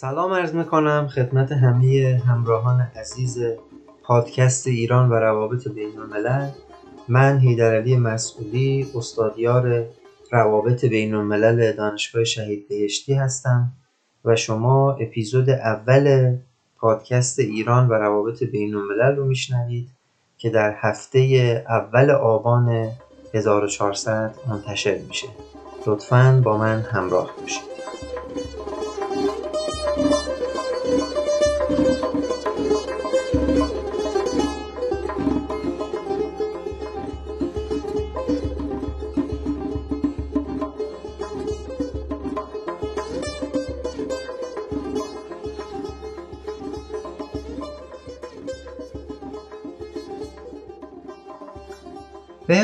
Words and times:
سلام 0.00 0.32
عرض 0.32 0.54
می‌کنم 0.54 1.08
خدمت 1.14 1.52
همه 1.52 2.22
همراهان 2.26 2.80
عزیز 2.80 3.38
پادکست 4.02 4.66
ایران 4.66 5.10
و 5.10 5.14
روابط 5.14 5.68
بین 5.68 5.98
الملل 5.98 6.48
من 7.08 7.38
هیدرعلی 7.38 7.96
مسئولی 7.96 8.86
استادیار 8.94 9.86
روابط 10.32 10.84
بین 10.84 11.14
الملل 11.14 11.72
دانشگاه 11.72 12.24
شهید 12.24 12.68
بهشتی 12.68 13.14
هستم 13.14 13.72
و 14.24 14.36
شما 14.36 14.92
اپیزود 14.92 15.50
اول 15.50 16.36
پادکست 16.80 17.38
ایران 17.38 17.88
و 17.88 17.92
روابط 17.92 18.42
بین 18.42 18.74
الملل 18.74 19.16
رو 19.16 19.24
میشنوید 19.24 19.88
که 20.38 20.50
در 20.50 20.74
هفته 20.80 21.20
اول 21.68 22.10
آبان 22.10 22.90
1400 23.34 24.34
منتشر 24.48 24.98
میشه. 24.98 25.28
لطفا 25.86 26.40
با 26.44 26.56
من 26.56 26.80
همراه 26.80 27.30
باشید. 27.40 27.77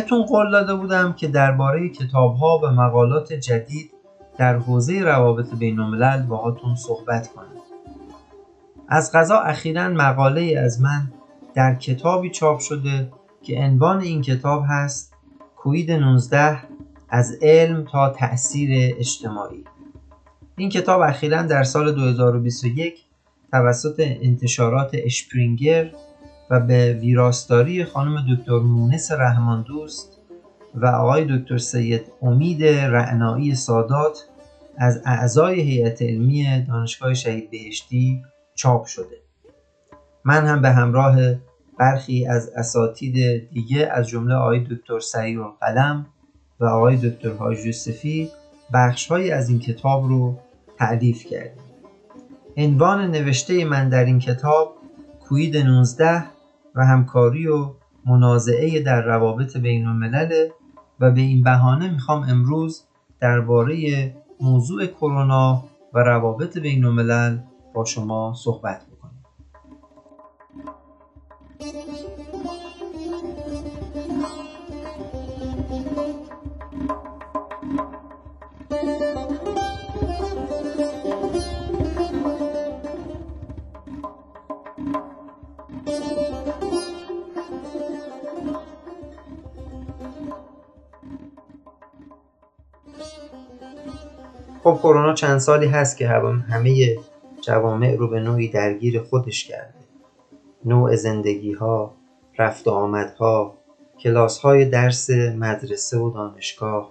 بهتون 0.04 0.22
قول 0.22 0.50
داده 0.50 0.74
بودم 0.74 1.12
که 1.12 1.28
درباره 1.28 1.88
کتابها 1.88 2.60
و 2.62 2.66
مقالات 2.66 3.32
جدید 3.32 3.90
در 4.38 4.58
حوزه 4.58 5.02
روابط 5.02 5.54
بین 5.54 5.80
الملل 5.80 6.22
باهاتون 6.22 6.74
صحبت 6.74 7.28
کنم. 7.28 7.46
از 8.88 9.12
غذا 9.12 9.38
اخیرا 9.38 9.88
مقاله 9.88 10.60
از 10.64 10.80
من 10.80 11.12
در 11.54 11.74
کتابی 11.74 12.30
چاپ 12.30 12.58
شده 12.58 13.12
که 13.42 13.58
عنوان 13.58 14.00
این 14.00 14.22
کتاب 14.22 14.64
هست 14.68 15.14
کوید 15.56 15.90
19 15.90 16.58
از 17.08 17.38
علم 17.42 17.84
تا 17.84 18.10
تأثیر 18.10 18.94
اجتماعی 18.98 19.64
این 20.56 20.68
کتاب 20.68 21.00
اخیرا 21.00 21.42
در 21.42 21.62
سال 21.62 21.94
2021 21.94 23.04
توسط 23.52 23.94
انتشارات 23.98 24.90
اشپرینگر 24.94 25.90
و 26.50 26.60
به 26.60 26.92
ویراستاری 26.92 27.84
خانم 27.84 28.26
دکتر 28.34 28.58
مونس 28.58 29.12
رحمان 29.12 29.62
دوست 29.62 30.18
و 30.74 30.86
آقای 30.86 31.38
دکتر 31.38 31.58
سید 31.58 32.02
امید 32.22 32.64
رعنایی 32.64 33.54
سادات 33.54 34.24
از 34.78 35.02
اعضای 35.04 35.60
هیئت 35.60 36.02
علمی 36.02 36.64
دانشگاه 36.68 37.14
شهید 37.14 37.50
بهشتی 37.50 38.22
چاپ 38.54 38.86
شده. 38.86 39.16
من 40.24 40.46
هم 40.46 40.62
به 40.62 40.70
همراه 40.70 41.16
برخی 41.78 42.26
از 42.26 42.48
اساتید 42.56 43.48
دیگه 43.50 43.88
از 43.92 44.08
جمله 44.08 44.34
آقای 44.34 44.60
دکتر 44.60 45.00
سعیر 45.00 45.40
قلم 45.60 46.06
و 46.60 46.64
آقای 46.64 46.96
دکتر 46.96 47.32
حاج 47.32 47.66
یوسفی 47.66 48.30
بخشهایی 48.74 49.30
از 49.30 49.48
این 49.48 49.58
کتاب 49.58 50.08
رو 50.08 50.38
تعلیف 50.78 51.24
کردیم. 51.24 51.62
عنوان 52.56 53.10
نوشته 53.10 53.64
من 53.64 53.88
در 53.88 54.04
این 54.04 54.18
کتاب 54.18 54.76
کوید 55.28 55.56
19 55.56 56.24
و 56.74 56.84
همکاری 56.84 57.46
و 57.46 57.70
منازعه 58.06 58.80
در 58.80 59.02
روابط 59.02 59.56
بین 59.56 59.86
الملل 59.86 60.48
و 61.00 61.10
به 61.10 61.20
این 61.20 61.42
بهانه 61.42 61.90
می‌خوام 61.90 62.22
امروز 62.22 62.84
درباره 63.20 64.14
موضوع 64.40 64.86
کرونا 64.86 65.64
و 65.94 65.98
روابط 65.98 66.58
بین 66.58 66.84
الملل 66.84 67.38
با 67.74 67.84
شما 67.84 68.34
صحبت 68.36 68.82
بکنیم 68.86 69.24
خب 94.64 94.78
کرونا 94.82 95.14
چند 95.14 95.38
سالی 95.38 95.66
هست 95.66 95.96
که 95.96 96.08
همه 96.08 96.96
جوامع 97.40 97.96
رو 97.96 98.08
به 98.08 98.20
نوعی 98.20 98.48
درگیر 98.48 99.02
خودش 99.02 99.44
کرده. 99.44 99.74
نوع 100.64 100.96
زندگی 100.96 101.52
ها 101.52 101.94
رفت 102.38 102.68
و 102.68 102.70
آمدها 102.70 103.54
کلاس 104.00 104.38
های 104.38 104.64
درس 104.64 105.10
مدرسه 105.10 105.98
و 105.98 106.10
دانشگاه 106.10 106.90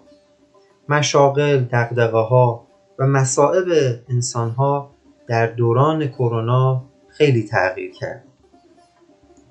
مشاغل 0.90 1.64
دقدقه 1.64 2.18
ها 2.18 2.68
و 3.00 3.08
مصائب 3.08 3.66
انسان 4.10 4.50
ها 4.50 4.92
در 5.28 5.48
دوران 5.48 6.08
کرونا 6.08 6.84
خیلی 7.08 7.44
تغییر 7.44 7.92
کرد. 7.92 8.24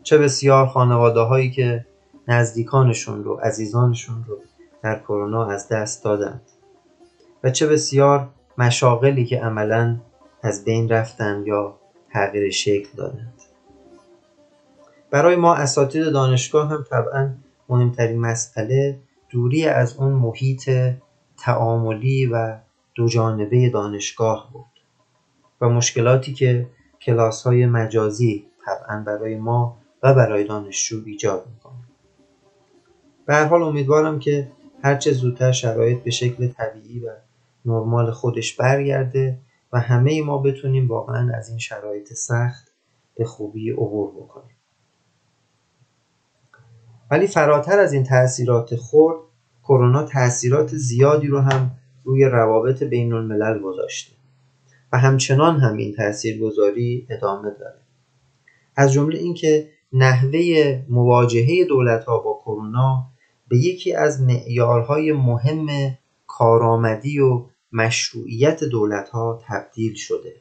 چه 0.03 0.19
بسیار 0.19 0.67
خانواده 0.67 1.21
هایی 1.21 1.51
که 1.51 1.87
نزدیکانشون 2.29 3.25
رو 3.25 3.35
عزیزانشون 3.35 4.25
رو 4.29 4.39
در 4.83 4.99
کرونا 4.99 5.47
از 5.47 5.69
دست 5.69 6.05
دادند. 6.05 6.52
و 7.45 7.51
چه 7.51 7.67
بسیار 7.67 8.29
مشاغلی 8.59 9.25
که 9.25 9.41
عملا 9.41 9.97
از 10.43 10.65
بین 10.65 10.89
رفتن 10.89 11.43
یا 11.47 11.79
تغییر 12.13 12.51
شکل 12.51 12.89
دادند. 12.97 13.43
برای 15.11 15.37
ما 15.37 15.55
اساتید 15.55 16.11
دانشگاه 16.11 16.69
هم 16.69 16.85
طبعا 16.91 17.35
مهمترین 17.69 18.21
مسئله 18.21 18.99
دوری 19.31 19.67
از 19.67 19.97
اون 19.97 20.13
محیط 20.13 20.71
تعاملی 21.39 22.27
و 22.27 22.57
دو 22.95 23.09
جانبه 23.09 23.71
دانشگاه 23.71 24.51
بود 24.53 24.65
و 25.61 25.69
مشکلاتی 25.69 26.33
که 26.33 26.67
کلاس 27.01 27.43
های 27.43 27.67
مجازی 27.67 28.47
طبعا 28.65 29.03
برای 29.07 29.37
ما 29.37 29.79
و 30.03 30.15
برای 30.15 30.45
دانشجو 30.45 31.03
ایجاد 31.07 31.47
می‌کنه. 31.55 31.73
به 33.27 33.35
هر 33.35 33.45
حال 33.45 33.63
امیدوارم 33.63 34.19
که 34.19 34.49
هرچه 34.83 35.13
زودتر 35.13 35.53
شرایط 35.53 36.03
به 36.03 36.11
شکل 36.11 36.49
طبیعی 36.49 37.01
و 37.01 37.11
نرمال 37.67 38.11
خودش 38.11 38.57
برگرده 38.57 39.39
و 39.73 39.81
همه 39.81 40.23
ما 40.23 40.39
بتونیم 40.39 40.89
واقعا 40.89 41.33
از 41.35 41.49
این 41.49 41.59
شرایط 41.59 42.13
سخت 42.13 42.73
به 43.15 43.25
خوبی 43.25 43.71
عبور 43.71 44.11
بکنیم. 44.11 44.57
ولی 47.11 47.27
فراتر 47.27 47.79
از 47.79 47.93
این 47.93 48.05
تاثیرات 48.05 48.77
خرد 48.77 49.17
کرونا 49.63 50.03
تاثیرات 50.03 50.75
زیادی 50.75 51.27
رو 51.27 51.41
هم 51.41 51.71
روی 52.05 52.25
روابط 52.25 52.83
بین 52.83 53.13
الملل 53.13 53.59
گذاشته 53.59 54.13
و 54.93 54.99
همچنان 54.99 55.61
هم 55.61 55.77
این 55.77 55.95
تاثیرگذاری 55.95 57.07
ادامه 57.11 57.51
داره. 57.51 57.79
از 58.77 58.93
جمله 58.93 59.19
اینکه 59.19 59.69
نحوه 59.93 60.83
مواجهه 60.89 61.65
دولت 61.69 62.05
ها 62.05 62.19
با 62.19 62.41
کرونا 62.45 63.07
به 63.49 63.59
یکی 63.59 63.95
از 63.95 64.23
معیارهای 64.23 65.13
مهم 65.13 65.67
کارآمدی 66.27 67.19
و 67.19 67.45
مشروعیت 67.73 68.65
دولت 68.65 69.09
ها 69.09 69.43
تبدیل 69.49 69.95
شده. 69.95 70.35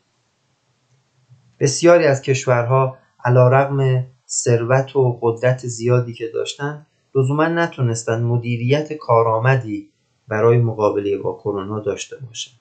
بسیاری 1.59 2.05
از 2.05 2.21
کشورها 2.21 2.97
علا 3.25 3.47
رقم 3.47 4.05
ثروت 4.27 4.95
و 4.95 5.19
قدرت 5.21 5.67
زیادی 5.67 6.13
که 6.13 6.27
داشتند 6.27 6.87
لزوما 7.15 7.47
نتونستند 7.47 8.23
مدیریت 8.23 8.93
کارآمدی 8.93 9.89
برای 10.27 10.57
مقابله 10.57 11.17
با 11.17 11.33
کرونا 11.33 11.79
داشته 11.79 12.17
باشند 12.17 12.59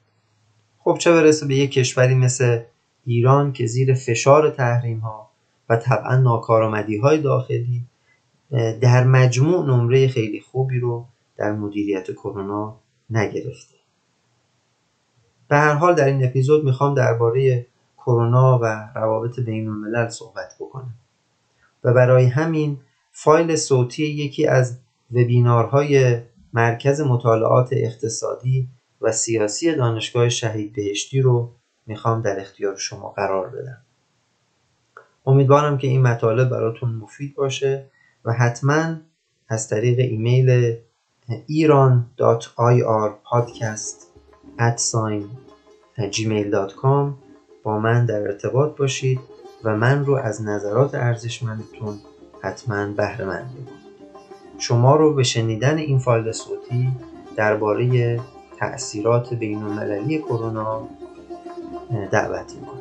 خب 0.78 0.96
چه 0.99 1.12
برسه 1.12 1.46
به 1.46 1.56
یک 1.56 1.72
کشوری 1.72 2.14
مثل 2.14 2.61
ایران 3.06 3.52
که 3.52 3.67
زیر 3.67 3.94
فشار 3.94 4.50
تحریم 4.50 4.99
ها 4.99 5.31
و 5.69 5.76
طبعا 5.76 6.17
ناکارآمدی 6.17 6.99
های 6.99 7.19
داخلی 7.19 7.84
در 8.81 9.05
مجموع 9.05 9.67
نمره 9.67 10.08
خیلی 10.08 10.40
خوبی 10.40 10.78
رو 10.78 11.06
در 11.37 11.52
مدیریت 11.52 12.11
کرونا 12.12 12.76
نگرفته. 13.11 13.80
به 15.50 15.56
هر 15.56 15.75
حال 15.75 15.94
در 15.94 16.06
این 16.06 16.25
اپیزود 16.25 16.64
می‌خوام 16.64 16.94
درباره 16.94 17.67
کرونا 17.97 18.58
و 18.62 18.91
روابط 18.94 19.41
بین 19.41 19.69
الملل 19.69 20.08
صحبت 20.08 20.55
بکنم. 20.61 20.94
و 21.85 21.94
برای 21.94 22.25
همین 22.25 22.81
فایل 23.12 23.56
صوتی 23.56 24.06
یکی 24.06 24.47
از 24.47 24.79
وبینارهای 25.11 26.20
مرکز 26.52 27.00
مطالعات 27.00 27.69
اقتصادی 27.73 28.69
و 29.00 29.12
سیاسی 29.12 29.75
دانشگاه 29.75 30.29
شهید 30.29 30.73
بهشتی 30.73 31.20
رو 31.20 31.50
می‌خوام 31.87 32.23
در 32.23 32.41
اختیار 32.41 32.76
شما 32.76 33.08
قرار 33.08 33.49
بدم. 33.49 33.81
امیدوارم 35.26 35.79
که 35.79 35.87
این 35.87 36.03
مطالب 36.03 36.49
براتون 36.49 36.93
مفید 36.93 37.35
باشه 37.35 37.87
و 38.25 38.32
حتما 38.32 38.96
از 39.49 39.69
طریق 39.69 39.99
ایمیل 39.99 40.76
iran.irpodcast@gmail.com 44.58 47.14
با 47.62 47.79
من 47.79 48.06
در 48.06 48.20
ارتباط 48.20 48.76
باشید 48.76 49.20
و 49.64 49.76
من 49.76 50.05
رو 50.05 50.14
از 50.14 50.43
نظرات 50.43 50.94
ارزشمندتون 50.94 51.99
حتما 52.41 52.87
بهره 52.87 53.25
مند 53.25 53.69
شما 54.58 54.97
رو 54.97 55.14
به 55.14 55.23
شنیدن 55.23 55.79
این 55.79 55.99
فایل 55.99 56.32
صوتی 56.32 56.93
درباره 57.37 58.20
تأثیرات 58.58 59.35
بین 59.35 60.19
کرونا 60.19 60.88
دعوت 62.11 62.55
می‌کنم. 62.55 62.80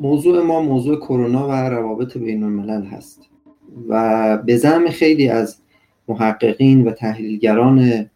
موضوع 0.00 0.42
ما 0.42 0.60
موضوع 0.60 0.96
کرونا 0.96 1.48
و 1.48 1.52
روابط 1.52 2.16
بین 2.16 2.42
الملل 2.42 2.84
هست 2.84 3.20
و 3.88 4.36
به 4.46 4.56
زعم 4.56 4.88
خیلی 4.88 5.28
از 5.28 5.56
محققین 6.08 6.84
و 6.84 6.90
تحلیلگران 6.90 8.10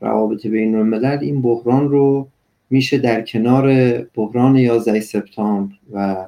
روابط 0.00 0.46
بین 0.46 0.74
الملل 0.74 1.18
این 1.20 1.42
بحران 1.42 1.88
رو 1.88 2.28
میشه 2.70 2.98
در 2.98 3.22
کنار 3.22 3.92
بحران 4.14 4.56
11 4.56 5.00
سپتامبر 5.00 5.74
و 5.92 6.26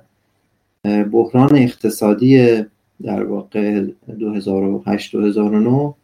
بحران 1.13 1.57
اقتصادی 1.57 2.63
در 3.03 3.25
واقع 3.25 3.85
2008 4.19 5.13
2009 5.13 5.95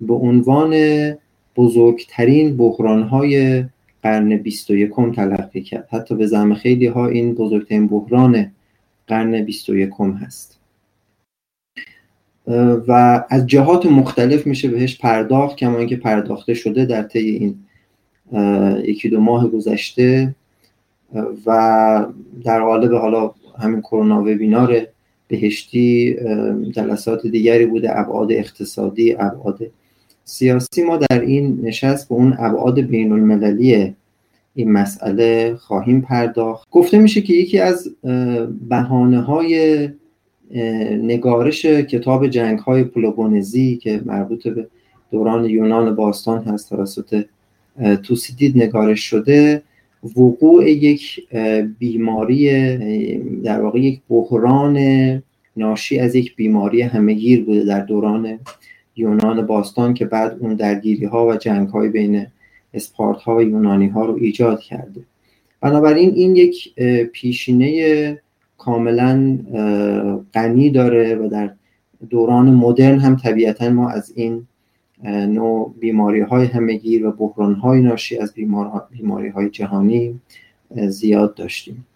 به 0.00 0.14
عنوان 0.14 0.74
بزرگترین 1.56 2.56
بحرانهای 2.56 3.64
قرن 4.04 4.36
21 4.36 4.90
تلقی 5.14 5.62
کرد. 5.62 5.88
حتی 5.90 6.14
به 6.14 6.26
زعم 6.26 6.54
خیلی 6.54 6.86
ها 6.86 7.06
این 7.06 7.34
بزرگترین 7.34 7.88
بحران 7.88 8.52
قرن 9.06 9.44
21 9.44 9.90
هست. 10.22 10.60
و 12.88 13.24
از 13.30 13.46
جهات 13.46 13.86
مختلف 13.86 14.46
میشه 14.46 14.68
بهش 14.68 14.98
پرداخت 14.98 15.56
کما 15.56 15.78
اینکه 15.78 15.96
پرداخته 15.96 16.54
شده 16.54 16.84
در 16.84 17.02
طی 17.02 17.18
این 17.30 17.54
یکی 18.84 19.08
دو 19.08 19.20
ماه 19.20 19.48
گذشته. 19.48 20.34
و 21.46 22.06
در 22.44 22.62
قالب 22.62 22.94
حالا 22.94 23.34
همین 23.58 23.80
کرونا 23.80 24.20
وبینار 24.20 24.86
بهشتی 25.28 26.16
جلسات 26.70 27.26
دیگری 27.26 27.66
بوده 27.66 28.00
ابعاد 28.00 28.32
اقتصادی 28.32 29.14
ابعاد 29.14 29.70
سیاسی 30.24 30.82
ما 30.82 30.96
در 30.96 31.20
این 31.20 31.58
نشست 31.62 32.08
به 32.08 32.14
اون 32.14 32.36
ابعاد 32.38 32.80
بین 32.80 33.12
المللی 33.12 33.94
این 34.54 34.72
مسئله 34.72 35.56
خواهیم 35.56 36.00
پرداخت. 36.00 36.68
گفته 36.70 36.98
میشه 36.98 37.20
که 37.20 37.34
یکی 37.34 37.58
از 37.58 37.90
بهانه 38.68 39.20
های 39.20 39.88
نگارش 40.90 41.66
کتاب 41.66 42.26
جنگ 42.26 42.58
های 42.58 42.84
پلوبونزی 42.84 43.76
که 43.76 44.00
مربوط 44.04 44.48
به 44.48 44.66
دوران 45.10 45.44
یونان 45.44 45.94
باستان 45.94 46.44
هست 46.44 46.70
توسط 46.70 47.24
توسیدید 48.02 48.62
نگارش 48.62 49.00
شده 49.00 49.62
وقوع 50.16 50.70
یک 50.70 51.20
بیماری 51.78 52.48
در 53.44 53.60
واقع 53.60 53.80
یک 53.80 54.00
بحران 54.08 54.78
ناشی 55.56 55.98
از 55.98 56.14
یک 56.14 56.36
بیماری 56.36 56.82
همهگیر 56.82 57.44
بوده 57.44 57.64
در 57.64 57.80
دوران 57.80 58.38
یونان 58.96 59.46
باستان 59.46 59.94
که 59.94 60.04
بعد 60.04 60.36
اون 60.40 60.54
درگیری 60.54 61.04
ها 61.04 61.26
و 61.26 61.36
جنگ 61.36 61.68
های 61.68 61.88
بین 61.88 62.26
اسپارت 62.74 63.18
ها 63.18 63.36
و 63.36 63.42
یونانی 63.42 63.88
ها 63.88 64.04
رو 64.04 64.14
ایجاد 64.14 64.60
کرده. 64.60 65.00
بنابراین 65.60 66.14
این 66.14 66.36
یک 66.36 66.74
پیشینه 67.12 68.20
کاملا 68.58 69.38
غنی 70.34 70.70
داره 70.70 71.14
و 71.14 71.28
در 71.28 71.50
دوران 72.10 72.50
مدرن 72.50 72.98
هم 72.98 73.16
طبیعتا 73.16 73.70
ما 73.70 73.90
از 73.90 74.12
این 74.14 74.46
نوع 75.04 75.74
بیماری 75.78 76.20
های 76.20 76.46
همگیر 76.46 77.06
و 77.06 77.12
بحران 77.12 77.54
های 77.54 77.80
ناشی 77.80 78.18
از 78.18 78.34
بیماری 78.90 79.28
های 79.28 79.50
جهانی 79.50 80.20
زیاد 80.70 81.34
داشتیم. 81.34 81.86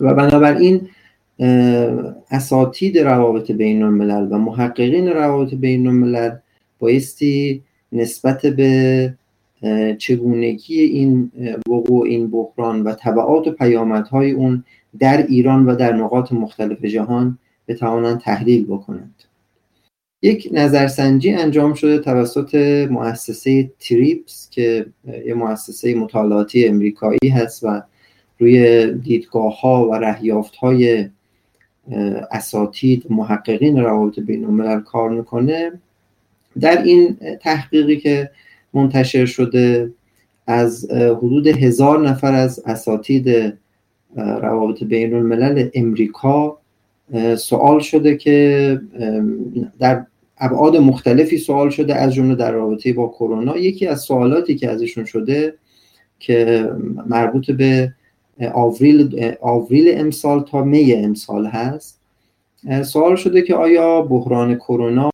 و 0.00 0.14
بنابراین 0.14 0.88
اساتید 2.30 2.98
روابط 2.98 3.50
بین 3.50 3.82
الملل 3.82 4.28
و 4.30 4.38
محققین 4.38 5.08
روابط 5.08 5.54
بین 5.54 5.86
الملل 5.86 6.36
بایستی 6.78 7.62
نسبت 7.92 8.46
به 8.46 9.14
چگونگی 9.98 10.80
این 10.80 11.32
وقوع 11.68 12.06
این 12.06 12.30
بحران 12.30 12.82
و 12.82 12.94
طبعات 12.94 13.46
و 13.46 13.50
پیامدهای 13.50 14.30
اون 14.30 14.64
در 14.98 15.26
ایران 15.26 15.66
و 15.66 15.74
در 15.74 15.92
نقاط 15.92 16.32
مختلف 16.32 16.84
جهان 16.84 17.38
بتوانند 17.68 18.20
تحلیل 18.20 18.66
بکنند. 18.66 19.14
یک 20.22 20.48
نظرسنجی 20.52 21.32
انجام 21.32 21.74
شده 21.74 21.98
توسط 21.98 22.54
مؤسسه 22.90 23.70
تریپس 23.80 24.48
که 24.50 24.86
یه 25.26 25.34
مؤسسه 25.34 25.94
مطالعاتی 25.94 26.68
امریکایی 26.68 27.28
هست 27.34 27.64
و 27.64 27.82
روی 28.38 28.86
دیدگاه 28.92 29.60
ها 29.60 29.88
و 29.88 29.94
رهیافت 29.94 30.56
های 30.56 31.08
اساتید 32.30 33.06
محققین 33.10 33.80
روابط 33.80 34.20
بین 34.20 34.44
الملل 34.44 34.80
کار 34.80 35.10
می‌کنه. 35.10 35.72
در 36.60 36.82
این 36.82 37.16
تحقیقی 37.40 37.96
که 37.96 38.30
منتشر 38.74 39.26
شده 39.26 39.92
از 40.46 40.90
حدود 40.90 41.46
هزار 41.46 42.08
نفر 42.08 42.34
از 42.34 42.62
اساتید 42.66 43.54
روابط 44.16 44.84
بین 44.84 45.14
الملل 45.14 45.68
امریکا 45.74 46.58
سوال 47.36 47.80
شده 47.80 48.16
که 48.16 48.80
در 49.78 50.06
ابعاد 50.38 50.76
مختلفی 50.76 51.38
سوال 51.38 51.70
شده 51.70 51.94
از 51.94 52.14
جمله 52.14 52.34
در 52.34 52.52
رابطه 52.52 52.92
با 52.92 53.08
کرونا. 53.08 53.56
یکی 53.56 53.86
از 53.86 54.00
سوالاتی 54.00 54.54
که 54.54 54.70
ازشون 54.70 55.04
شده 55.04 55.54
که 56.18 56.68
مربوط 57.06 57.50
به 57.50 57.92
آوریل, 58.54 59.34
آوریل 59.40 59.98
امسال 60.00 60.40
تا 60.40 60.64
می 60.64 60.92
امسال 60.92 61.46
هست. 61.46 62.00
سوال 62.82 63.16
شده 63.16 63.42
که 63.42 63.54
آیا 63.54 64.02
بحران 64.02 64.54
کرونا 64.54 65.10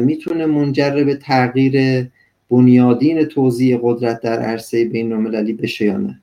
می‌تونه 0.00 0.46
منجر 0.46 1.04
به 1.04 1.14
تغییر 1.14 2.06
بنیادین 2.50 3.24
توزیع 3.24 3.78
قدرت 3.82 4.20
در 4.20 4.40
عرصه 4.40 4.84
بین 4.84 5.12
المللی 5.12 5.52
بشه 5.52 5.84
یا 5.84 5.96
نه؟ 5.96 6.20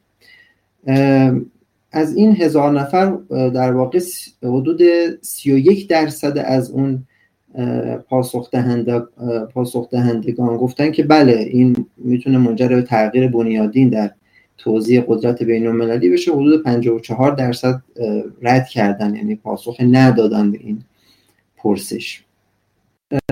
از 1.91 2.15
این 2.15 2.35
هزار 2.35 2.71
نفر 2.71 3.17
در 3.29 3.71
واقع 3.71 3.99
حدود 4.43 4.81
31 5.21 5.87
درصد 5.87 6.37
از 6.37 6.71
اون 6.71 7.03
پاسخ, 8.09 8.49
دهنده، 8.51 8.99
پاسخ 9.53 9.89
دهندگان 9.89 10.57
گفتن 10.57 10.91
که 10.91 11.03
بله 11.03 11.33
این 11.33 11.85
می‌تونه 11.97 12.37
منجر 12.37 12.67
به 12.67 12.81
تغییر 12.81 13.27
بنیادین 13.27 13.89
در 13.89 14.11
توزیع 14.57 15.03
قدرت 15.07 15.43
بین 15.43 15.67
المللی 15.67 16.09
بشه 16.09 16.31
حدود 16.31 16.63
54 16.63 17.35
درصد 17.35 17.81
رد 18.41 18.67
کردن 18.67 19.15
یعنی 19.15 19.35
پاسخ 19.35 19.77
ندادن 19.79 20.51
به 20.51 20.57
این 20.61 20.81
پرسش. 21.57 22.23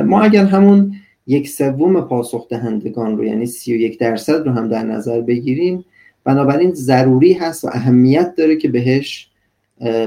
ما 0.05 0.21
اگر 0.21 0.45
همون 0.45 0.95
یک 1.27 1.49
سوم 1.49 2.01
پاسخ 2.01 2.47
دهندگان 2.49 3.17
رو 3.17 3.25
یعنی 3.25 3.45
31 3.45 3.99
درصد 3.99 4.45
رو 4.45 4.51
هم 4.51 4.69
در 4.69 4.83
نظر 4.83 5.21
بگیریم 5.21 5.85
بنابراین 6.23 6.73
ضروری 6.73 7.33
هست 7.33 7.65
و 7.65 7.67
اهمیت 7.73 8.35
داره 8.35 8.55
که 8.55 8.67
بهش 8.67 9.29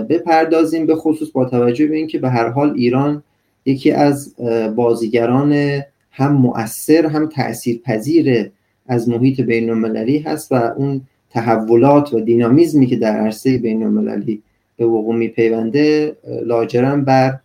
بپردازیم 0.09 0.87
به 0.87 0.95
خصوص 0.95 1.31
با 1.31 1.45
توجه 1.45 1.87
به 1.87 1.97
اینکه 1.97 2.19
به 2.19 2.31
هر 2.31 2.49
حال 2.49 2.75
ایران 2.77 3.23
یکی 3.67 3.91
از 3.91 4.35
بازیگران 4.77 5.83
هم 6.11 6.33
مؤثر 6.33 7.07
هم 7.07 7.29
تأثیر 7.29 7.81
پذیر 7.85 8.51
از 8.89 9.09
محیط 9.09 9.41
بین 9.41 9.71
المللی 9.71 10.19
هست 10.19 10.53
و 10.53 10.55
اون 10.55 11.01
تحولات 11.31 12.15
و 12.15 12.21
دینامیزمی 12.21 12.87
که 12.87 12.97
در 12.97 13.17
عرصه 13.17 13.59
بین 13.59 13.83
المللی 13.83 14.43
به 14.77 14.87
وقوع 14.87 15.17
میپیونده 15.17 16.17
لاجرم 16.45 17.05
بر 17.05 17.39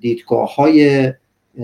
دیدگاه 0.00 0.54
های 0.54 1.12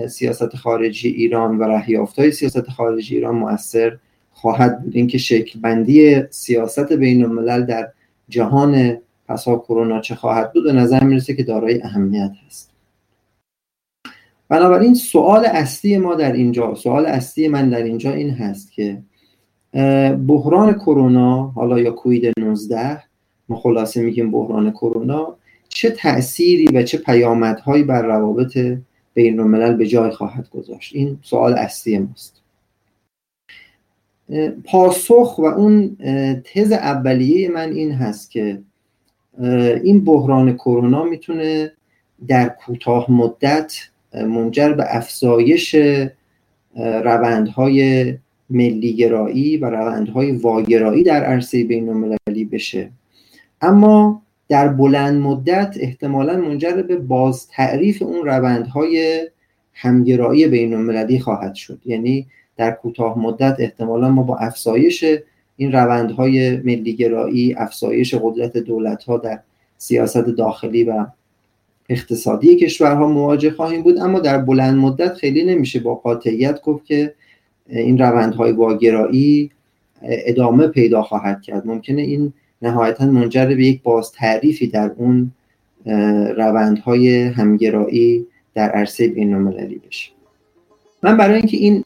سیاست 0.09 0.55
خارجی 0.55 1.09
ایران 1.09 1.57
و 1.57 1.63
رهیافت 1.63 2.19
های 2.19 2.31
سیاست 2.31 2.69
خارجی 2.69 3.15
ایران 3.15 3.35
مؤثر 3.35 3.97
خواهد 4.31 4.83
بود. 4.83 4.95
اینکه 4.95 5.17
شکل 5.17 5.59
بندی 5.59 6.23
سیاست 6.29 6.93
بین 6.93 7.23
الملل 7.25 7.65
در 7.65 7.87
جهان 8.29 8.97
پسا 9.27 9.55
کرونا 9.55 10.01
چه 10.01 10.15
خواهد 10.15 10.53
بود 10.53 10.63
به 10.63 10.73
نظر 10.73 11.03
می‌رسه 11.03 11.35
که 11.35 11.43
دارای 11.43 11.81
اهمیت 11.83 12.31
هست. 12.47 12.68
بنابراین 14.49 14.93
سوال 14.93 15.45
اصلی 15.45 15.97
ما 15.97 16.15
در 16.15 16.31
اینجا 16.31 16.75
سوال 16.75 17.05
اصلی 17.05 17.47
من 17.47 17.69
در 17.69 17.83
اینجا 17.83 18.11
این 18.11 18.29
هست 18.29 18.71
که 18.71 19.01
بحران 20.27 20.73
کرونا 20.73 21.41
حالا 21.41 21.79
یا 21.79 21.91
کوید 21.91 22.39
19 22.39 23.03
ما 23.49 23.55
خلاصه 23.55 24.01
میگیم 24.01 24.31
بحران 24.31 24.71
کرونا 24.71 25.35
چه 25.69 25.89
تأثیری 25.89 26.67
و 26.67 26.83
چه 26.83 26.97
پیامدهایی 26.97 27.83
بر 27.83 28.01
روابط 28.01 28.57
بین 29.13 29.39
الملل 29.39 29.73
به 29.73 29.87
جای 29.87 30.11
خواهد 30.11 30.49
گذاشت؟ 30.49 30.95
این 30.95 31.19
سوال 31.21 31.53
اصلی 31.53 31.99
ماست. 31.99 32.41
پاسخ 34.65 35.37
و 35.37 35.45
اون 35.45 35.97
تز 36.43 36.71
اولیه 36.71 37.49
من 37.49 37.71
این 37.71 37.91
هست 37.91 38.31
که 38.31 38.61
این 39.83 40.03
بحران 40.05 40.53
کرونا 40.53 41.03
می‌تونه 41.03 41.71
در 42.27 42.49
کوتاه 42.49 43.11
مدت 43.11 43.88
منجر 44.13 44.73
به 44.73 44.85
افزایش 44.87 45.75
روندهای 46.75 48.13
ملیگرایی 48.49 49.57
و 49.57 49.65
روندهای 49.65 50.31
واگرایی 50.31 51.03
در 51.03 51.23
عرصه 51.23 51.63
بین 51.63 51.89
المللی 51.89 52.45
بشه. 52.45 52.91
اما 53.61 54.21
در 54.49 54.67
بلند 54.67 55.21
مدت 55.21 55.75
احتمالا 55.79 56.37
منجر 56.37 56.81
به 56.81 56.95
باز 56.95 57.47
تعریف 57.47 58.01
اون 58.01 58.25
روندهای 58.25 59.27
همگرایی 59.73 60.47
بین 60.47 60.73
المللی 60.73 61.19
خواهد 61.19 61.55
شد. 61.55 61.79
یعنی 61.85 62.27
در 62.57 62.71
کوتاه 62.71 63.19
مدت 63.19 63.55
احتمالا 63.59 64.09
ما 64.09 64.23
با 64.23 64.37
افزایش 64.37 65.05
این 65.57 65.71
روندهای 65.71 66.57
ملیگرایی 66.57 67.53
افزایش 67.53 68.15
قدرت 68.15 68.57
دولت 68.57 69.03
ها 69.03 69.17
در 69.17 69.39
سیاست 69.77 70.25
داخلی 70.25 70.83
و 70.83 71.05
اقتصادی 71.89 72.55
کشورها 72.55 73.07
مواجه 73.07 73.51
خواهیم 73.51 73.83
بود 73.83 73.97
اما 73.97 74.19
در 74.19 74.37
بلند 74.37 74.77
مدت 74.77 75.13
خیلی 75.13 75.43
نمیشه 75.43 75.79
با 75.79 75.95
قاطعیت 75.95 76.61
گفت 76.61 76.85
که 76.85 77.13
این 77.69 77.97
روندهای 77.97 78.51
واگرایی 78.51 79.51
ادامه 80.01 80.67
پیدا 80.67 81.01
خواهد 81.01 81.41
کرد. 81.41 81.67
ممکنه 81.67 82.01
این 82.01 82.33
نهایتا 82.61 83.05
منجر 83.05 83.45
به 83.45 83.65
یک 83.65 83.83
باز 83.83 84.11
تعریفی 84.11 84.67
در 84.67 84.91
اون 84.97 85.31
روندهای 86.37 87.21
همگرایی 87.21 88.25
در 88.53 88.69
عرصه 88.69 89.07
بین 89.07 89.33
المللی 89.33 89.81
بشه. 89.87 90.11
من 91.03 91.17
برای 91.17 91.35
اینکه 91.35 91.57
این 91.57 91.83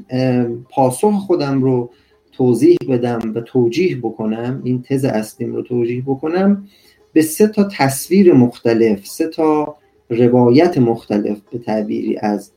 پاسخ 0.70 1.14
خودم 1.14 1.62
رو 1.62 1.90
توضیح 2.32 2.78
بدم 2.90 3.32
و 3.36 3.42
توجیه 3.42 3.98
بکنم 3.98 4.62
این 4.64 4.82
تز 4.82 5.06
اصلیم 5.06 5.56
رو 5.56 5.62
توجیه 5.62 6.02
بکنم 6.02 6.68
به 7.14 7.22
سه 7.22 7.48
تا 7.48 7.64
تصویر 7.64 8.34
مختلف 8.34 9.08
سه 9.08 9.28
تا 9.28 9.76
روایت 10.14 10.78
مختلف 10.78 11.38
به 11.52 11.58
تعبیری 11.58 12.18
از 12.18 12.52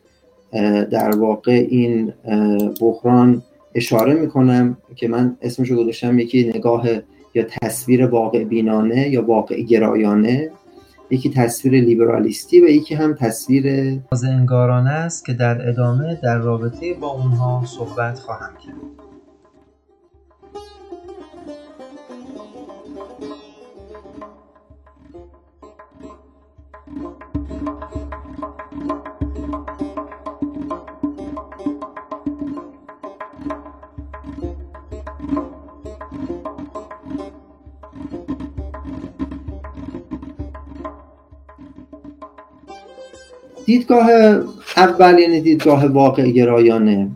در 0.91 1.17
واقع 1.17 1.67
این 1.71 2.13
بحران 2.81 3.43
اشاره 3.75 4.15
می‌کنم 4.15 4.77
که 4.97 5.09
من 5.09 5.37
اسمش 5.43 5.71
رو 5.71 5.77
گذاشتم 5.77 6.19
یکی 6.19 6.53
نگاه 6.55 6.87
یا 7.35 7.47
تصویر 7.63 8.07
واقع 8.07 8.45
بینانه 8.45 9.09
یا 9.09 9.27
واقع 9.27 9.61
گرایانه 9.63 10.51
یکی 11.11 11.31
تصویر 11.31 11.85
لیبرالیستی 11.85 12.61
و 12.61 12.69
یکی 12.69 12.95
هم 12.95 13.15
تصویر 13.15 13.99
انگارانه 14.25 14.91
است 14.91 15.25
که 15.25 15.33
در 15.33 15.69
ادامه 15.69 16.21
در 16.23 16.39
رابطه 16.39 16.95
با 16.95 17.09
اونها 17.09 17.63
صحبت 17.67 18.19
خواهم 18.19 18.51
کرد. 18.67 19.06
دیدگاه 43.67 44.11
اول 44.77 45.19
یعنی 45.19 45.41
دیدگاه 45.41 45.87
واقع 45.87 46.31
گرایانه 46.31 47.11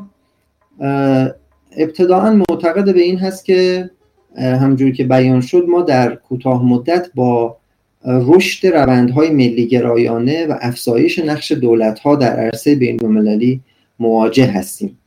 ابتداعا 1.76 2.42
معتقد 2.50 2.94
به 2.94 3.00
این 3.00 3.18
هست 3.18 3.44
که 3.44 3.90
همجور 4.36 4.90
که 4.90 5.04
بیان 5.04 5.40
شد 5.40 5.64
ما 5.68 5.82
در 5.82 6.14
کوتاه 6.14 6.64
مدت 6.64 7.06
با 7.14 7.56
رشد 8.04 8.66
روندهای 8.66 9.30
ملی 9.30 9.66
گرایانه 9.66 10.46
و 10.46 10.58
افزایش 10.60 11.18
نقش 11.18 11.52
دولتها 11.52 12.16
در 12.16 12.36
عرصه 12.36 12.74
بین 12.74 13.04
المللی 13.04 13.60
مواجه 14.00 14.46
هستیم. 14.46 14.98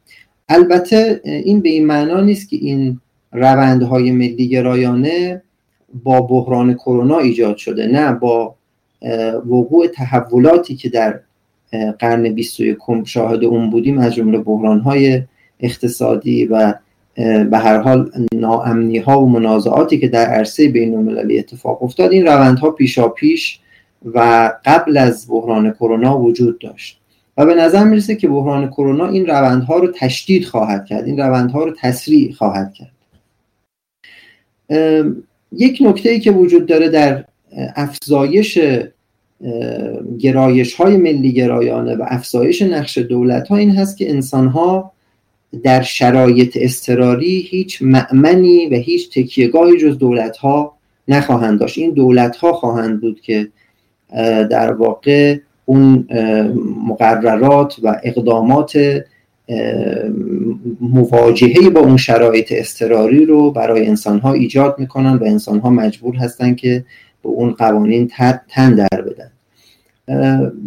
البته 0.50 1.22
این 1.24 1.60
به 1.60 1.70
این 1.70 1.86
معنا 1.86 2.22
نیست 2.22 2.50
که 2.50 2.56
این 2.56 3.00
روندهای 3.32 4.12
ملی 4.12 4.48
گرایانه 4.48 5.42
با 6.04 6.22
بحران 6.22 6.74
کرونا 6.74 7.20
ایجاد 7.20 7.58
شده 7.58 7.88
نه 7.88 8.14
با 8.14 8.56
وقوع 9.46 9.88
تحولاتی 9.88 10.76
که 10.76 10.90
در 10.90 11.20
قرن 12.00 12.34
21 12.34 12.78
شاهد 13.06 13.44
اون 13.44 13.70
بودیم 13.70 13.98
از 13.98 14.16
جمله 14.16 14.38
بحران 14.38 14.80
های 14.80 15.22
اقتصادی 15.60 16.46
و 16.46 16.74
به 17.50 17.58
هر 17.58 17.78
حال 17.78 18.12
ناامنی 18.34 18.98
ها 18.98 19.22
و 19.22 19.30
منازعاتی 19.30 20.00
که 20.00 20.08
در 20.08 20.26
عرصه 20.26 20.68
بین 20.68 20.96
المللی 20.96 21.40
اتفاق 21.40 21.84
افتاد 21.84 22.12
این 22.12 22.26
روندها 22.26 22.72
پیشا 22.72 23.08
پیش 23.08 23.60
و 24.06 24.52
قبل 24.66 24.98
از 24.98 25.26
بحران 25.30 25.72
کرونا 25.72 26.20
وجود 26.20 26.60
داشت. 26.60 27.00
و 27.38 27.46
به 27.46 27.56
نظر 27.56 27.84
می‌رسه 27.84 28.16
که 28.16 28.28
بحران 28.28 28.68
کرونا 28.68 29.08
این 29.08 29.26
روندها 29.26 29.78
رو 29.78 29.88
تشدید 29.96 30.46
خواهد 30.46 30.86
کرد 30.86 31.06
این 31.06 31.18
روندها 31.18 31.64
رو 31.64 31.74
تسریع 31.82 32.32
خواهد 32.32 32.74
کرد. 32.74 32.92
یک 35.52 35.78
نکته 35.82 36.10
ای 36.10 36.20
که 36.20 36.32
وجود 36.32 36.66
داره 36.66 36.90
در 36.90 37.26
افزایش 37.76 38.60
گرایش 40.20 40.74
های 40.74 40.98
ملی 40.98 41.34
گرایانه 41.34 41.96
و 41.96 42.06
افزایش 42.08 42.62
نقش 42.62 42.98
دولت 42.98 43.48
ها 43.48 43.56
این 43.56 43.76
هست 43.76 43.98
که 43.98 44.10
انسان 44.10 44.48
ها 44.48 44.92
در 45.64 45.82
شرایط 45.82 46.58
استراری 46.62 47.48
هیچ 47.50 47.82
معمنی 47.82 48.68
و 48.68 48.76
هیچ 48.76 49.10
تکیهگاهی 49.10 49.78
جز 49.78 49.98
دولت 49.98 50.38
ها 50.38 50.74
نخواهند 51.08 51.60
داشت. 51.60 51.78
این 51.78 51.92
دولت 51.92 52.36
ها 52.36 52.54
خواهند 52.54 53.02
بود 53.02 53.22
که 53.22 53.48
در 54.50 54.74
واقع 54.74 55.38
اون 55.66 56.08
مقررات 56.88 57.76
و 57.84 58.00
اقدامات 58.04 59.04
مواجهه 60.82 61.70
با 61.70 61.82
اون 61.82 61.98
شرایط 61.98 62.52
استراری 62.52 63.26
رو 63.26 63.52
برای 63.52 63.88
انسان 63.88 64.20
ها 64.20 64.34
ایجاد 64.34 64.76
می‌کنن 64.80 65.14
و 65.14 65.24
انسان 65.24 65.60
ها 65.60 65.70
مجبور 65.70 66.16
هستن 66.16 66.56
که 66.56 66.86
به 67.24 67.30
اون 67.30 67.52
قوانین 67.52 68.12
تن 68.50 68.76
در 68.76 69.02
بدن. 69.02 69.32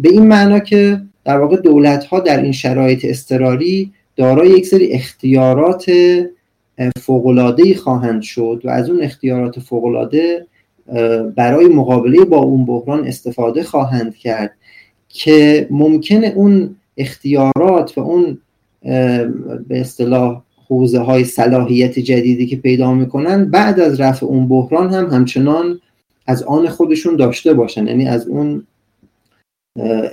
به 0.01 0.09
این 0.09 0.27
معنا 0.27 0.59
که 0.59 1.01
در 1.25 1.37
واقع 1.39 1.57
دولت 1.57 2.05
ها 2.05 2.19
در 2.19 2.41
این 2.41 2.51
شرایط 2.51 3.05
استراری 3.05 3.91
دارای 4.15 4.49
یک 4.49 4.65
سری 4.65 4.91
اختیارات 4.91 5.91
فوقلاده 7.01 7.75
خواهند 7.75 8.21
شد 8.21 8.61
و 8.63 8.69
از 8.69 8.89
اون 8.89 9.01
اختیارات 9.01 9.59
فوقلاده 9.59 10.45
برای 11.35 11.65
مقابله 11.65 12.25
با 12.25 12.37
اون 12.37 12.65
بحران 12.65 13.07
استفاده 13.07 13.63
خواهند 13.63 14.15
کرد 14.15 14.51
که 15.09 15.67
ممکنه 15.71 16.33
اون 16.35 16.75
اختیارات 16.97 17.97
و 17.97 18.01
اون 18.01 18.37
به 19.67 19.79
اصطلاح 19.79 20.41
حوزه 20.67 20.99
های 20.99 21.23
صلاحیت 21.23 21.99
جدیدی 21.99 22.45
که 22.45 22.55
پیدا 22.55 22.93
می‌کنن 22.93 23.45
بعد 23.45 23.79
از 23.79 24.01
رفع 24.01 24.25
اون 24.25 24.47
بحران 24.47 24.93
هم 24.93 25.05
همچنان 25.05 25.79
از 26.27 26.43
آن 26.43 26.69
خودشون 26.69 27.15
داشته 27.15 27.53
باشن. 27.53 27.87
یعنی 27.87 28.07
از 28.07 28.27
اون 28.27 28.63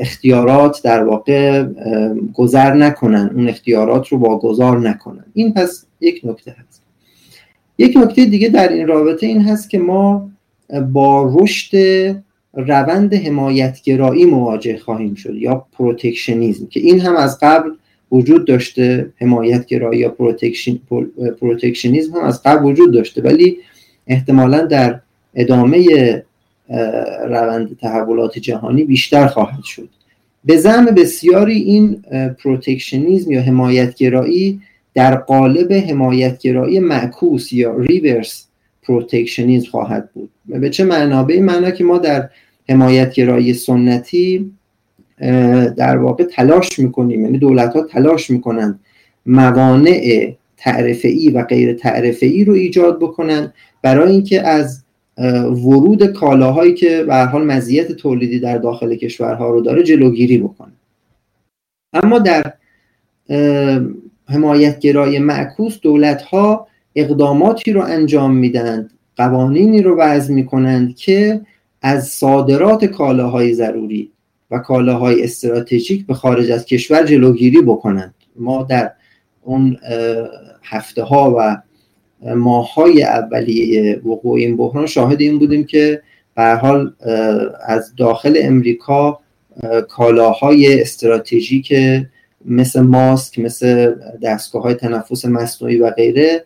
اختیارات 0.00 0.80
در 0.84 1.04
واقع 1.04 1.64
گذر 2.34 2.74
نکنن 2.74 3.30
اون 3.34 3.48
اختیارات 3.48 4.08
رو 4.08 4.18
واگذار 4.18 4.88
نکنن. 4.88 5.24
این 5.34 5.54
پس 5.54 5.86
یک 6.00 6.20
نکته 6.24 6.56
هست. 6.58 6.82
یک 7.78 7.96
نکته 7.96 8.24
دیگه 8.24 8.48
در 8.48 8.68
این 8.68 8.86
رابطه 8.86 9.26
این 9.26 9.40
هست 9.40 9.70
که 9.70 9.78
ما 9.78 10.30
با 10.92 11.34
رشد 11.34 11.76
روند 12.54 13.14
حمایتگرایی 13.14 14.24
مواجه 14.24 14.78
خواهیم 14.78 15.14
شد 15.14 15.34
یا 15.34 15.66
protectionism 15.72 16.66
که 16.66 16.80
این 16.80 17.00
هم 17.00 17.16
از 17.16 17.38
قبل 17.42 17.70
وجود 18.12 18.46
داشته 18.46 19.12
حمایتگرایی 19.16 20.00
یا 20.00 20.08
protectionism 21.40 22.16
هم 22.16 22.24
از 22.24 22.42
قبل 22.42 22.64
وجود 22.64 22.94
داشته 22.94 23.22
ولی 23.22 23.58
احتمالا 24.06 24.60
در 24.60 25.00
ادامه 25.34 25.86
روند 27.28 27.76
تحولات 27.80 28.38
جهانی 28.38 28.84
بیشتر 28.84 29.26
خواهد 29.26 29.64
شد. 29.64 29.88
به 30.44 30.56
زعم 30.56 30.84
بسیاری 30.84 31.54
این 31.54 32.02
protectionism 32.44 33.32
یا 33.32 33.42
حمایتگرایی 33.42 34.60
در 34.94 35.14
قالب 35.14 35.72
حمایتگرایی 35.72 36.80
معکوس 36.80 37.52
یا 37.52 37.76
reverse 37.78 38.46
protectionism 38.82 39.70
خواهد 39.70 40.10
بود. 40.14 40.30
به 40.46 40.70
چه 40.70 40.84
معنا؟ 40.84 41.22
به 41.22 41.34
این 41.34 41.44
معنا 41.44 41.70
که 41.70 41.84
ما 41.84 41.98
در 41.98 42.30
حمایتگرایی 42.68 43.54
سنتی 43.54 44.52
در 45.76 45.96
واقع 45.96 46.24
تلاش 46.24 46.78
می‌کنیم 46.78 47.24
یعنی 47.24 47.38
دولت 47.38 47.76
ها 47.76 47.82
تلاش 47.82 48.30
می‌کنند 48.30 48.80
موانع 49.26 50.32
تعرفه 50.56 51.08
ای 51.08 51.28
و 51.28 51.42
غیر 51.42 51.72
تعرفه 51.72 52.26
ای 52.26 52.44
رو 52.44 52.52
ایجاد 52.52 52.98
بکنن 52.98 53.52
برای 53.82 54.12
اینکه 54.12 54.46
از 54.46 54.83
ورود 55.48 56.06
کالاهایی 56.06 56.74
که 56.74 57.04
به 57.04 57.16
حال 57.16 57.44
مزیت 57.44 57.92
تولیدی 57.92 58.40
در 58.40 58.58
داخل 58.58 58.94
کشورها 58.94 59.50
رو 59.50 59.60
داره 59.60 59.82
جلوگیری 59.82 60.38
بکنه. 60.38 60.72
اما 61.92 62.18
در 62.18 62.52
حمایتگرای 64.28 65.18
معکوس 65.18 65.80
دولت 65.80 66.22
ها 66.22 66.66
اقداماتی 66.94 67.72
رو 67.72 67.82
انجام 67.82 68.36
میدن 68.36 68.88
قوانینی 69.16 69.82
رو 69.82 69.96
وضع 69.98 70.34
می‌کنند 70.34 70.96
که 70.96 71.40
از 71.82 72.08
صادرات 72.08 72.84
کالاهای 72.84 73.54
ضروری 73.54 74.10
و 74.50 74.58
کالاهای 74.58 75.24
استراتژیک 75.24 76.06
به 76.06 76.14
خارج 76.14 76.50
از 76.50 76.64
کشور 76.64 77.06
جلوگیری 77.06 77.62
بکنند. 77.62 78.14
ما 78.36 78.62
در 78.62 78.92
اون 79.42 79.76
هفته 80.62 81.02
ها 81.02 81.34
و 81.38 81.56
ماه 82.22 82.74
های 82.74 83.02
اولیه 83.02 84.00
وقوع 84.04 84.38
این 84.38 84.56
بحران 84.56 84.86
شاهد 84.86 85.20
این 85.20 85.38
بودیم 85.38 85.64
که 85.64 86.02
به 86.36 86.54
حال 86.54 86.92
از 87.66 87.92
داخل 87.96 88.38
امریکا 88.42 89.18
کالاهای 89.88 90.80
استراتژیک 90.80 91.74
مثل 92.44 92.80
ماسک 92.80 93.38
مثل 93.38 93.94
دستگاه 94.22 94.62
های 94.62 94.74
تنفس 94.74 95.24
مصنوعی 95.24 95.76
و 95.76 95.90
غیره 95.90 96.44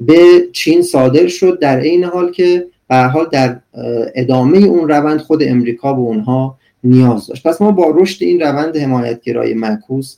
به 0.00 0.48
چین 0.52 0.82
صادر 0.82 1.26
شد 1.26 1.58
در 1.58 1.80
این 1.80 2.04
حال 2.04 2.32
که 2.32 2.66
به 2.88 2.96
حال 2.96 3.28
در 3.32 3.60
ادامه 4.14 4.58
اون 4.58 4.88
روند 4.88 5.20
خود 5.20 5.42
امریکا 5.42 5.92
به 5.92 6.00
اونها 6.00 6.58
نیاز 6.84 7.26
داشت. 7.26 7.46
پس 7.46 7.60
ما 7.60 7.70
با 7.70 7.94
رشد 7.96 8.22
این 8.22 8.40
روند 8.40 8.76
حمایتگرای 8.76 9.54
معکوس 9.54 10.16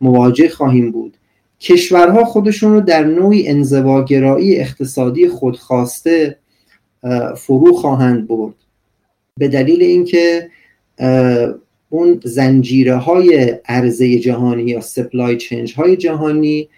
مواجه 0.00 0.48
خواهیم 0.48 0.92
بود. 0.92 1.17
کشورها 1.60 2.24
خودشون 2.24 2.72
رو 2.72 2.80
در 2.80 3.04
نوعی 3.04 3.48
انزواگرایی 3.48 4.56
اقتصادی 4.56 5.28
خودخواسته 5.28 6.38
فرو 7.36 7.72
خواهند 7.72 8.28
برد. 8.28 8.54
به 9.36 9.48
دلیل 9.48 9.82
اینکه 9.82 10.50
اون 11.90 12.20
زنجیره 12.24 12.96
های 12.96 13.54
عرضه 13.64 14.18
جهانی 14.18 14.62
یا 14.62 14.80
سپلای 14.80 15.36
چنج 15.36 15.74
های 15.74 15.96
جهانی 15.96 16.68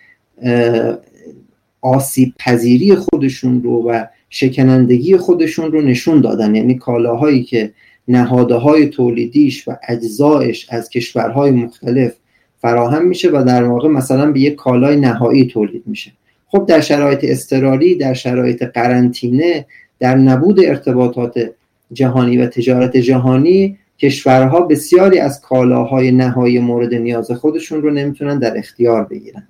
آسیب 1.81 2.35
پذیری 2.39 2.95
خودشون 2.95 3.63
رو 3.63 3.91
و 3.91 4.05
شکنندگی 4.31 5.17
خودشون 5.17 5.73
رو 5.73 5.83
نشون 5.83 6.21
دادن. 6.21 6.55
یعنی 6.55 6.75
کالاهایی 6.75 7.43
که 7.43 7.73
نهاده 8.09 8.55
های 8.55 8.87
تولیدیش 8.87 9.69
و 9.69 9.77
اجزایش 9.89 10.67
از 10.71 10.91
کشورهای 10.91 11.51
مختلف 11.51 12.13
فراهم 12.61 13.07
میشه 13.07 13.31
و 13.31 13.45
در 13.47 13.65
واقع 13.65 13.89
مثلا 13.89 14.33
به 14.33 14.41
یک 14.41 14.55
کالای 14.55 14.97
نهایی 14.97 15.47
تولید 15.47 15.83
میشه. 15.87 16.13
خب 16.47 16.67
در 16.67 16.81
شرایط 16.81 17.21
استراری 17.23 17.95
در 17.95 18.15
شرایط 18.15 18.63
قرنطینه 18.63 19.67
در 19.99 20.17
نبود 20.17 20.61
ارتباطات 20.65 21.51
جهانی 21.93 22.39
و 22.39 22.47
تجارت 22.47 22.97
جهانی 22.97 23.79
کشورها 23.99 24.61
بسیاری 24.61 25.19
از 25.19 25.41
کالاهای 25.41 26.11
نهایی 26.11 26.59
مورد 26.59 26.95
نیاز 26.95 27.31
خودشون 27.31 27.83
رو 27.83 27.91
نمی‌تونن 27.91 28.39
در 28.39 28.59
اختیار 28.59 29.05
بگیرن. 29.05 29.49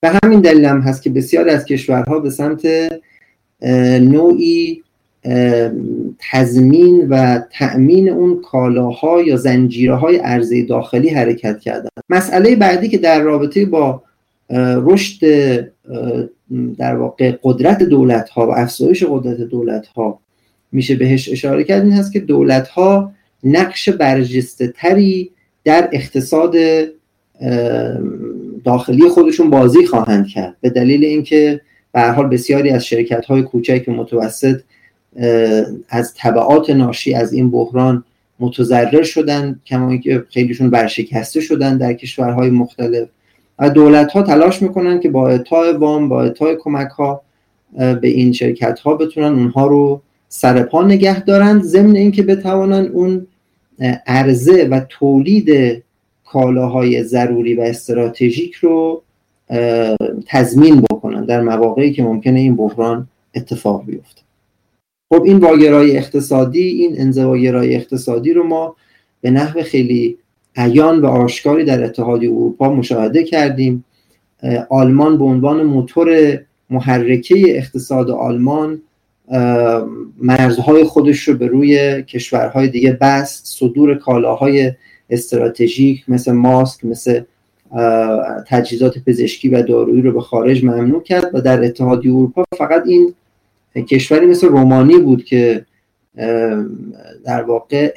به 0.00 0.10
همین 0.24 0.40
دلیل 0.40 0.64
هم 0.64 0.80
هست 0.80 1.02
که 1.02 1.10
بسیاری 1.10 1.50
از 1.50 1.64
کشورها 1.64 2.18
به 2.18 2.30
سمت 2.30 2.66
نوعی 4.00 4.83
تضمین 6.30 7.08
و 7.08 7.40
تأمین 7.52 8.08
اون 8.08 8.40
کالاها 8.40 9.22
یا 9.22 9.36
زنجیره 9.36 9.94
های 9.94 10.16
عرضه 10.16 10.62
داخلی 10.62 11.08
حرکت 11.08 11.60
کردن. 11.60 11.88
مسئله 12.10 12.56
بعدی 12.56 12.88
که 12.88 12.98
در 12.98 13.20
رابطه 13.20 13.66
با 13.66 14.02
رشد 14.50 15.20
در 16.78 16.96
واقع 16.96 17.38
قدرت 17.42 17.82
دولت 17.82 18.28
ها 18.28 18.46
و 18.46 18.50
افزایش 18.50 19.04
قدرت 19.08 19.36
دولت 19.36 19.86
ها 19.86 20.18
میشه 20.72 20.94
بهش 20.94 21.28
اشاره 21.32 21.64
کرد 21.64 21.82
این 21.82 21.92
هست 21.92 22.12
که 22.12 22.20
دولت 22.20 22.68
ها 22.68 23.12
نقش 23.44 23.88
برجسته 23.88 24.68
تری 24.76 25.30
در 25.64 25.88
اقتصاد 25.92 26.54
داخلی 28.64 29.08
خودشون 29.08 29.50
بازی 29.50 29.86
خواهند 29.86 30.26
کرد. 30.26 30.56
به 30.60 30.70
دلیل 30.70 31.04
اینکه 31.04 31.60
به 31.92 32.02
حال 32.02 32.28
بسیاری 32.28 32.70
از 32.70 32.86
شرکت 32.86 33.24
های 33.24 33.42
کوچک 33.42 33.84
و 33.88 33.92
متوسط 33.92 34.60
از 35.88 36.14
طبعات 36.14 36.70
ناشی 36.70 37.14
از 37.14 37.32
این 37.32 37.50
بحران 37.50 38.04
متضرر 38.40 39.02
شدن 39.02 39.60
کما 39.66 39.96
که 39.96 40.24
خیلیشون 40.30 40.70
برشکسته 40.70 41.40
شدن 41.40 41.76
در 41.78 41.92
کشورهای 41.92 42.50
مختلف. 42.50 43.08
و 43.58 43.70
دولت 43.70 44.12
ها 44.12 44.22
تلاش 44.22 44.62
می‌کنن 44.62 45.00
که 45.00 45.08
با 45.08 45.28
اعطای 45.28 45.72
وام 45.72 46.08
با 46.08 46.22
اعطای 46.22 46.56
کمک 46.60 46.88
ها 46.88 47.22
به 47.76 48.08
این 48.08 48.32
شرکت 48.32 48.80
ها 48.80 48.94
بتونن 48.94 49.38
اونها 49.38 49.66
رو 49.66 50.00
سرپا 50.28 50.84
نگه 50.84 51.20
دارند 51.20 51.62
ضمن 51.62 51.96
اینکه 51.96 52.22
بتوانن 52.22 52.86
اون 52.86 53.26
عرضه 54.06 54.68
و 54.70 54.80
تولید 54.88 55.82
کالاهای 56.24 57.02
ضروری 57.02 57.54
و 57.54 57.60
استراتژیک 57.60 58.54
رو 58.54 59.02
تضمین 60.26 60.80
بکنن 60.80 61.24
در 61.24 61.40
مواقعی 61.40 61.92
که 61.92 62.02
ممکنه 62.02 62.40
این 62.40 62.56
بحران 62.56 63.08
اتفاق 63.34 63.84
بیفته. 63.86 64.23
خب 65.14 65.22
این 65.22 65.38
واگرای 65.38 65.96
اقتصادی 65.96 66.62
این 66.62 67.00
انزواگرای 67.00 67.76
اقتصادی 67.76 68.32
رو 68.32 68.46
ما 68.46 68.76
به 69.20 69.30
نحو 69.30 69.62
خیلی 69.62 70.18
عیان 70.56 71.00
و 71.00 71.06
آشکاری 71.06 71.64
در 71.64 71.84
اتحادیه 71.84 72.30
اروپا 72.30 72.72
مشاهده 72.72 73.24
کردیم. 73.24 73.84
آلمان 74.68 75.18
به 75.18 75.24
عنوان 75.24 75.62
موتور 75.62 76.38
محرکه 76.70 77.34
اقتصاد 77.58 78.10
آلمان 78.10 78.82
مرزهای 80.18 80.84
خودش 80.84 81.28
رو 81.28 81.34
به 81.34 81.46
روی 81.46 82.02
کشورهای 82.02 82.68
دیگه 82.68 82.92
بست 82.92 83.46
صدور 83.46 83.94
کالاهای 83.94 84.72
استراتژیک 85.10 86.04
مثل 86.08 86.32
ماسک 86.32 86.84
مثل 86.84 87.20
تجهیزات 88.48 88.98
پزشکی 89.06 89.48
و 89.48 89.62
دارویی 89.62 90.02
رو 90.02 90.12
به 90.12 90.20
خارج 90.20 90.64
ممنوع 90.64 91.02
کرد 91.02 91.30
و 91.34 91.40
در 91.40 91.64
اتحادیه 91.64 92.12
اروپا 92.12 92.44
فقط 92.58 92.82
این 92.86 93.14
کشوری 93.82 94.26
مثل 94.26 94.46
رومانی 94.46 94.98
بود 94.98 95.24
که 95.24 95.66
در 97.24 97.42
واقع 97.42 97.94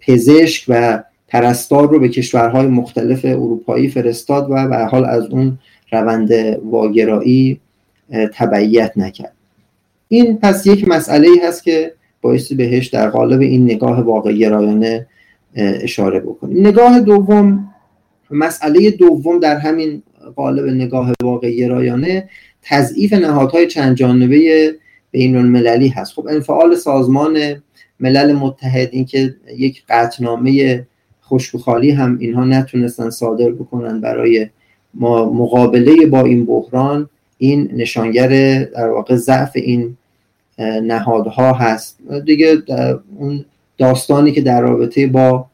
پزشک 0.00 0.64
و 0.68 1.02
پرستار 1.28 1.88
رو 1.88 1.98
به 1.98 2.08
کشورهای 2.08 2.66
مختلف 2.66 3.24
اروپایی 3.24 3.88
فرستاد 3.88 4.46
و 4.50 4.68
به 4.68 4.76
حال 4.76 5.04
از 5.04 5.26
اون 5.26 5.58
روند 5.92 6.30
واگرایی 6.64 7.60
تبعیت 8.34 8.92
نکرد. 8.96 9.32
این 10.08 10.38
پس 10.38 10.66
یک 10.66 10.88
مسئله 10.88 11.28
ای 11.28 11.38
هست 11.38 11.64
که 11.64 11.92
بایستی 12.22 12.54
بهش 12.54 12.86
در 12.86 13.10
قالب 13.10 13.40
این 13.40 13.64
نگاه 13.64 14.00
واقع 14.00 14.32
گرایانه 14.32 15.06
اشاره 15.54 16.20
بکنیم. 16.20 16.66
نگاه 16.66 17.00
دوم 17.00 17.68
مسئله 18.30 18.90
دوم 18.90 19.38
در 19.38 19.56
همین 19.56 20.02
قالب 20.36 20.66
نگاه 20.66 21.12
واقع 21.22 21.50
گرایانه 21.50 22.28
تضعیف 22.62 23.12
نهادهای 23.12 23.66
چند 23.66 23.96
جانبه 23.96 24.74
بین 25.10 25.36
المللی 25.36 25.88
هست. 25.88 26.12
خب 26.12 26.26
انفعال 26.30 26.74
سازمان 26.74 27.62
ملل 28.00 28.32
متحد 28.32 28.88
اینکه 28.92 29.34
یک 29.56 29.82
قطنامه 29.88 30.86
خشکخالی 31.24 31.90
هم 31.90 32.18
اینها 32.20 32.44
نتونستن 32.44 33.10
صادر 33.10 33.50
بکنن 33.50 34.00
برای 34.00 34.46
ما 34.94 35.32
مقابله 35.32 36.06
با 36.06 36.20
این 36.20 36.46
بحران 36.46 37.08
این 37.38 37.70
نشانگر 37.72 38.28
در 38.64 38.88
واقع 38.88 39.16
ضعف 39.16 39.50
این 39.54 39.96
نهادها 40.82 41.52
هست. 41.52 41.98
دیگه 42.24 42.62
اون 43.16 43.44
داستانی 43.78 44.32
که 44.32 44.40
در 44.40 44.60
رابطه 44.60 45.06
با 45.06 45.46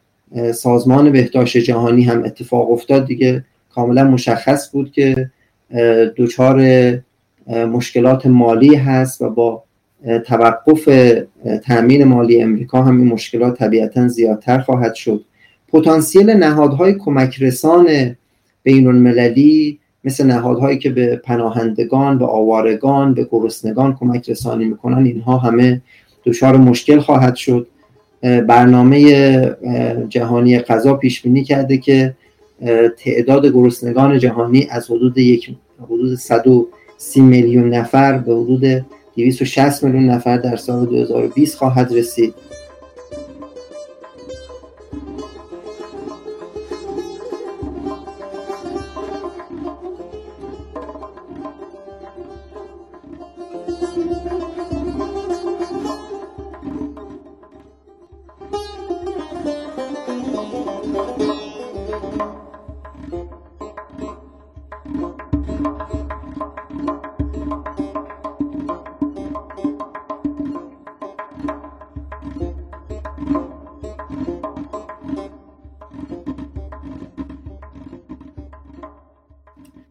سازمان 0.54 1.12
بهداشت 1.12 1.56
جهانی 1.56 2.02
هم 2.02 2.24
اتفاق 2.24 2.70
افتاد 2.70 3.06
دیگه 3.06 3.44
کاملا 3.70 4.04
مشخص 4.04 4.70
بود 4.72 4.92
که 4.92 5.30
دچار 6.16 6.64
مشکلات 7.48 8.26
مالی 8.26 8.74
هست 8.74 9.22
و 9.22 9.30
با 9.30 9.62
توقف 10.26 10.88
تامین 11.64 12.04
مالی 12.04 12.42
امریکا 12.42 12.82
هم 12.82 12.96
این 12.96 13.06
مشکلات 13.06 13.58
طبیعتا 13.58 14.08
زیادتر 14.08 14.58
خواهد 14.58 14.94
شد. 14.94 15.24
پتانسیل 15.72 16.30
نهادهای 16.30 16.94
کمک 16.94 17.42
رسان 17.42 18.16
بین 18.62 18.86
المللی 18.86 19.78
مثل 20.04 20.26
نهادهایی 20.26 20.78
که 20.78 20.90
به 20.90 21.16
پناهندگان 21.16 22.18
به 22.18 22.24
آوارگان 22.24 23.14
به 23.14 23.28
گرسنگان 23.30 23.96
کمک 24.00 24.30
رسانی 24.30 24.64
می‌کنن 24.64 25.04
اینها 25.06 25.38
همه 25.38 25.82
دچار 26.24 26.56
مشکل 26.56 26.98
خواهد 27.00 27.34
شد. 27.34 27.66
برنامه 28.22 29.56
جهانی 30.08 30.58
غذا 30.58 30.94
پیش 30.94 31.22
بینی 31.22 31.44
کرده 31.44 31.78
که 31.78 32.14
تعداد 32.98 33.46
گرسنگان 33.46 34.18
جهانی 34.18 34.66
از 34.70 34.90
حدود 34.90 35.18
یک 35.18 35.56
حدود 35.84 36.14
130 36.14 37.20
میلیون 37.20 37.74
نفر 37.74 38.18
به 38.18 38.34
حدود 38.34 38.84
260 39.16 39.84
میلیون 39.84 40.10
نفر 40.10 40.36
در 40.36 40.56
سال 40.56 40.86
2020 40.86 41.58
خواهد 41.58 41.92
رسید. 41.92 42.34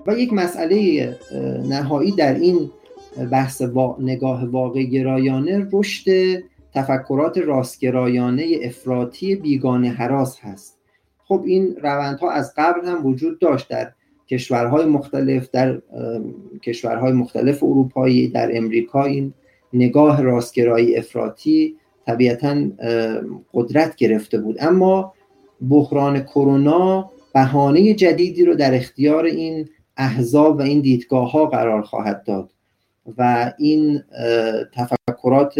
و 0.07 0.17
یک 0.17 0.33
مسئله 0.33 1.09
نهایی 1.69 2.11
در 2.11 2.33
این 2.33 2.71
بحث 3.31 3.61
نگاه 3.99 4.45
واقع 4.45 4.83
گرایانه 4.83 5.67
رشد 5.73 6.11
تفکرات 6.73 7.37
راستگرایانه 7.37 8.59
افراطی 8.63 9.35
بیگانه 9.35 9.89
حراس 9.89 10.39
هست. 10.39 10.77
خب 11.27 11.43
این 11.45 11.75
روندها 11.83 12.31
از 12.31 12.53
قبل 12.57 12.87
هم 12.87 13.05
وجود 13.05 13.39
داشت 13.39 13.69
در 13.69 13.91
کشورهای 14.29 14.85
مختلف 14.85 15.49
در 15.51 15.81
کشورهای 16.63 17.11
مختلف 17.11 17.63
اروپایی 17.63 18.27
در 18.27 18.57
امریکا 18.57 19.03
این 19.03 19.33
نگاه 19.73 20.21
راستگرایی 20.21 20.97
افراطی 20.97 21.75
طبیعتا 22.05 22.67
قدرت 23.53 23.95
گرفته 23.95 24.37
بود. 24.37 24.57
اما 24.59 25.13
بحران 25.69 26.19
کرونا 26.23 27.11
بهانه 27.33 27.93
جدیدی 27.93 28.45
رو 28.45 28.55
در 28.55 28.75
اختیار 28.75 29.25
این 29.25 29.69
احزاب 29.97 30.57
و 30.57 30.61
این 30.61 30.81
دیدگاه 30.81 31.31
ها 31.31 31.45
قرار 31.45 31.81
خواهد 31.81 32.23
داد 32.23 32.51
و 33.17 33.53
این 33.57 34.03
تفکرات 34.73 35.59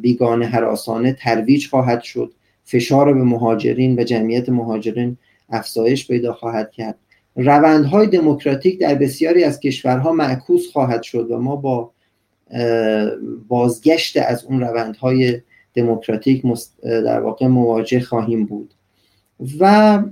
بیگانه 0.00 0.46
حراسانه 0.46 1.12
ترویج 1.12 1.68
خواهد 1.68 2.02
شد 2.02 2.32
فشار 2.64 3.14
به 3.14 3.22
مهاجرین 3.22 4.00
و 4.00 4.04
جمعیت 4.04 4.48
مهاجرین 4.48 5.16
افزایش 5.50 6.06
پیدا 6.06 6.32
خواهد 6.32 6.70
کرد. 6.70 6.98
روندهای 7.36 8.06
دموکراتیک 8.06 8.80
در 8.80 8.94
بسیاری 8.94 9.44
از 9.44 9.60
کشورها 9.60 10.12
معکوس 10.12 10.72
خواهد 10.72 11.02
شد 11.02 11.30
و 11.30 11.38
ما 11.38 11.56
با 11.56 11.90
بازگشت 13.48 14.16
از 14.16 14.44
اون 14.44 14.60
روندهای 14.60 15.40
دموکراتیک 15.74 16.42
در 16.82 17.20
واقع 17.20 17.46
مواجه 17.46 18.00
خواهیم 18.00 18.44
بود. 18.44 18.74
و 19.60 20.02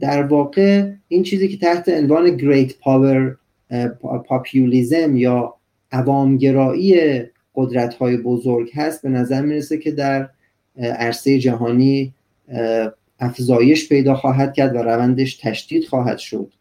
در 0.00 0.22
واقع 0.22 0.92
این 1.08 1.22
چیزی 1.22 1.48
که 1.48 1.56
تحت 1.56 1.88
عنوان 1.88 2.38
Great 2.38 2.70
Power 2.70 3.36
پاپیولیزم 4.28 5.16
یا 5.16 5.54
عوامگرایی 5.92 7.22
قدرت 7.54 7.94
های 7.94 8.16
بزرگ 8.16 8.70
هست 8.74 9.02
به 9.02 9.08
نظر 9.08 9.42
می‌رسه 9.42 9.78
که 9.78 9.90
در 9.90 10.28
عرصه 10.78 11.38
جهانی 11.38 12.14
افزایش 13.20 13.88
پیدا 13.88 14.14
خواهد 14.14 14.54
کرد 14.54 14.76
و 14.76 14.78
روندش 14.78 15.36
تشدید 15.36 15.84
خواهد 15.84 16.18
شد. 16.18 16.52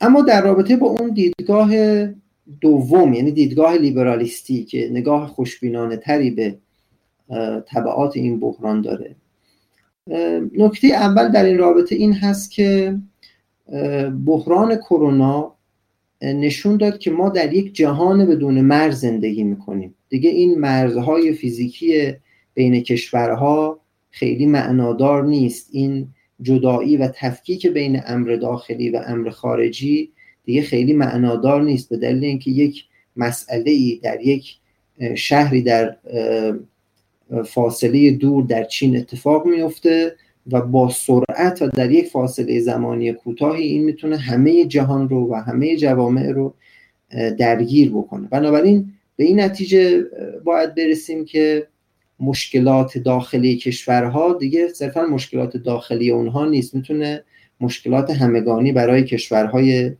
اما 0.00 0.22
در 0.28 0.42
رابطه 0.42 0.76
با 0.76 0.86
اون 0.86 1.10
دیدگاه 1.10 1.70
دوم 2.60 3.12
یعنی 3.12 3.30
دیدگاه 3.30 3.74
لیبرالیستی 3.74 4.64
که 4.64 4.88
نگاه 4.92 5.28
خوشبینانه 5.28 5.96
تری 5.96 6.30
به 6.30 6.58
طبعات 7.66 8.16
این 8.16 8.40
بحران 8.40 8.80
داره. 8.80 9.14
نکته 10.56 10.86
اول 10.88 11.28
در 11.28 11.44
این 11.44 11.58
رابطه 11.58 11.94
این 11.94 12.12
هست 12.12 12.50
که 12.50 12.98
بحران 14.26 14.76
کرونا 14.76 15.54
نشون 16.22 16.76
داد 16.76 16.98
که 16.98 17.10
ما 17.10 17.28
در 17.28 17.52
یک 17.52 17.74
جهان 17.74 18.26
بدون 18.26 18.60
مرز 18.60 19.00
زندگی 19.00 19.44
می‌کنیم. 19.44 19.94
دیگه 20.08 20.30
این 20.30 20.58
مرزهای 20.58 21.32
فیزیکی 21.32 22.12
بین 22.54 22.80
کشورها 22.80 23.80
خیلی 24.10 24.46
معنادار 24.46 25.24
نیست. 25.24 25.68
این 25.72 26.08
جدایی 26.42 26.96
و 26.96 27.08
تفکیک 27.14 27.66
بین 27.66 28.00
امر 28.06 28.36
داخلی 28.36 28.90
و 28.90 29.02
امر 29.06 29.30
خارجی 29.30 30.10
دیگه 30.44 30.62
خیلی 30.62 30.92
معنادار 30.92 31.62
نیست. 31.62 31.88
به 31.88 31.96
دلیل 31.96 32.24
اینکه 32.24 32.50
یک 32.50 32.84
مسئله 33.16 33.70
ای 33.70 34.00
در 34.02 34.20
یک 34.20 34.56
شهری 35.14 35.62
در 35.62 35.96
فاصله 37.46 38.10
دور 38.10 38.44
در 38.44 38.64
چین 38.64 38.96
اتفاق 38.96 39.46
میفته 39.46 40.16
و 40.52 40.60
با 40.60 40.88
سرعت 40.88 41.62
و 41.62 41.68
در 41.68 41.90
یک 41.90 42.06
فاصله 42.06 42.60
زمانی 42.60 43.12
کوتاهی 43.12 43.62
این 43.62 43.84
می‌تونه 43.84 44.16
همه 44.16 44.64
جهان 44.64 45.08
رو 45.08 45.32
و 45.32 45.34
همه 45.34 45.76
جوامع 45.76 46.30
رو 46.30 46.54
درگیر 47.38 47.90
بکنه. 47.90 48.28
بنابراین 48.28 48.92
به 49.16 49.24
این 49.24 49.40
نتیجه 49.40 50.04
باید 50.44 50.74
برسیم 50.74 51.24
که 51.24 51.66
مشکلات 52.20 52.98
داخلی 52.98 53.56
کشورها 53.56 54.32
دیگه 54.32 54.68
صرفا 54.68 55.02
مشکلات 55.02 55.56
داخلی 55.56 56.10
اونها 56.10 56.46
نیست. 56.46 56.74
می‌تونه 56.74 57.24
مشکلات 57.60 58.10
همگانی 58.10 58.72
برای 58.72 59.04
کشورهای 59.04 59.92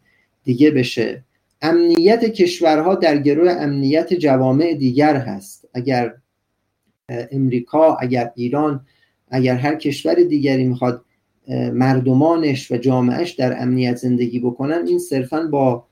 دیگه 0.44 0.70
بشه. 0.70 1.24
امنیت 1.62 2.24
کشورها 2.24 2.94
در 2.94 3.18
گرو 3.18 3.50
امنیت 3.50 4.14
جوامع 4.14 4.74
دیگر 4.74 5.16
هست. 5.16 5.68
اگر 5.74 6.14
امریکا 7.30 7.94
اگر 7.94 8.30
ایران 8.34 8.86
اگر 9.30 9.54
هر 9.54 9.74
کشور 9.74 10.14
دیگری 10.14 10.64
می‌خواد 10.64 11.04
مردمانش 11.72 12.72
و 12.72 12.76
جامعهش 12.76 13.30
در 13.30 13.62
امنیت 13.62 13.96
زندگی 13.96 14.38
بکنن 14.38 14.86
این 14.86 14.98
صرفا 14.98 15.48
با 15.52 15.84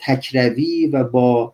تکروی 0.00 0.86
و 0.86 1.04
با 1.04 1.52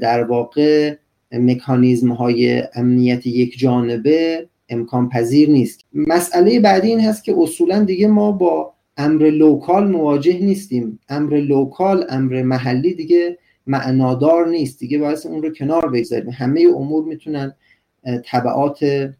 در 0.00 0.24
واقع 0.24 0.94
مکانیزم 1.32 2.12
های 2.12 2.62
امنیت 2.74 3.26
یک 3.26 3.58
جانبه 3.58 4.48
امکان 4.68 5.08
پذیر 5.08 5.50
نیست. 5.50 5.80
مسئله 5.94 6.60
بعدی 6.60 6.88
این 6.88 7.00
هست 7.00 7.24
که 7.24 7.34
اصولا 7.38 7.84
دیگه 7.84 8.06
ما 8.06 8.32
با 8.32 8.72
امر 8.96 9.30
local 9.30 9.90
مواجه 9.90 10.38
نیستیم. 10.38 10.98
امر 11.08 11.36
local 11.36 12.06
امر 12.08 12.42
محلی 12.42 12.94
دیگه 12.94 13.38
معنادار 13.66 14.48
نیست. 14.48 14.78
دیگه 14.78 14.98
باعث 14.98 15.26
اون 15.26 15.42
رو 15.42 15.50
کنار 15.50 15.90
بگذاریم. 15.90 16.30
همه 16.30 16.66
امور 16.76 17.04
می‌تونن 17.04 17.54
طبعات 18.24 19.10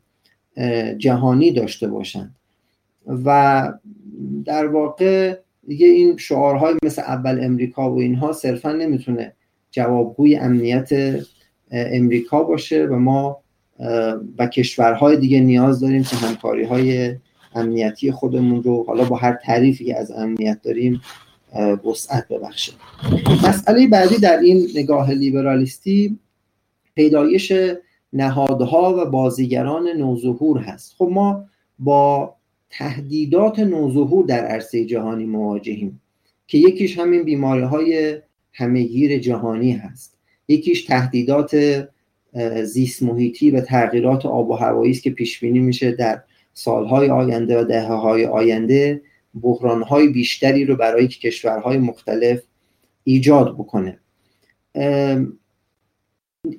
جهانی 0.98 1.52
داشته 1.52 1.88
باشند. 1.88 2.34
و 3.24 3.72
در 4.44 4.66
واقع 4.66 5.38
دیگه 5.66 5.86
این 5.86 6.16
شعارهای 6.16 6.74
مثل 6.84 7.02
اول 7.02 7.44
امریکا 7.44 7.92
و 7.92 7.98
اینها 7.98 8.32
صرفا 8.32 8.72
نمی‌تونه 8.72 9.32
جوابگوی 9.70 10.36
امنیت 10.36 10.88
امریکا 11.70 12.42
باشه 12.42 12.86
و 12.86 12.98
ما 12.98 13.40
و 14.38 14.46
کشورهای 14.46 15.16
دیگه 15.16 15.40
نیاز 15.40 15.80
داریم 15.80 16.02
که 16.02 16.16
همکاری 16.16 16.64
های 16.64 17.16
امنیتی 17.54 18.12
خودمون 18.12 18.62
رو 18.62 18.84
حالا 18.86 19.04
با 19.04 19.16
هر 19.16 19.32
تعریفی 19.32 19.84
که 19.84 19.98
از 19.98 20.10
امنیت 20.10 20.62
داریم 20.62 21.00
وسعت 21.84 22.28
ببخشه 22.28 22.72
مسئله 23.48 23.88
بعدی 23.88 24.18
در 24.18 24.38
این 24.38 24.68
نگاه 24.74 25.10
لیبرالیستی 25.10 26.18
پیدایش 26.94 27.52
نهادها 28.14 28.94
و 28.98 29.10
بازیگران 29.10 29.88
نوظهور 29.88 30.58
هست. 30.58 30.94
خب 30.98 31.08
ما 31.12 31.44
با 31.78 32.34
تهدیدات 32.70 33.58
نوظهور 33.58 34.24
در 34.24 34.44
عرصه 34.46 34.84
جهانی 34.84 35.24
مواجهیم 35.24 36.00
که 36.46 36.58
یکیش 36.58 36.98
همین 36.98 37.22
بیماری 37.22 37.62
های 37.62 38.18
همهگیر 38.52 39.18
جهانی 39.18 39.72
هست. 39.72 40.18
یکیش 40.48 40.84
تهدیدات 40.84 41.56
زیست 42.62 43.02
محیطی 43.02 43.50
و 43.50 43.60
تغییرات 43.60 44.26
آب 44.26 44.50
و 44.50 44.54
هوایی 44.54 44.90
است 44.90 45.02
که 45.02 45.10
پیش 45.10 45.40
بینی 45.40 45.58
میشه 45.58 45.92
در 45.92 46.22
سالهای 46.54 47.10
آینده 47.10 47.60
و 47.60 47.64
دهه 47.64 47.92
های 47.92 48.26
آینده 48.26 49.02
بحرانهای 49.40 50.08
بیشتری 50.08 50.64
رو 50.64 50.76
برای 50.76 51.08
کشورهای 51.08 51.78
مختلف 51.78 52.42
ایجاد 53.04 53.54
بکنه. 53.54 53.98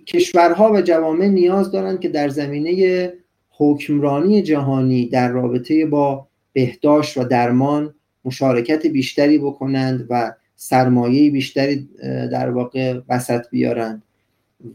کشورها 0.07 0.73
و 0.73 0.81
جوامع 0.81 1.27
نیاز 1.27 1.71
دارند 1.71 1.99
که 1.99 2.09
در 2.09 2.29
زمینه 2.29 3.13
حکمرانی 3.49 4.41
جهانی 4.41 5.05
در 5.05 5.29
رابطه 5.31 5.85
با 5.85 6.27
بهداشت 6.53 7.17
و 7.17 7.23
درمان 7.23 7.93
مشارکت 8.25 8.85
بیشتری 8.85 9.37
بکنند 9.37 10.07
و 10.09 10.33
سرمایه 10.55 11.31
بیشتری 11.31 11.89
در 12.31 12.49
واقع 12.49 12.99
وسط 13.09 13.49
بیارند. 13.49 14.03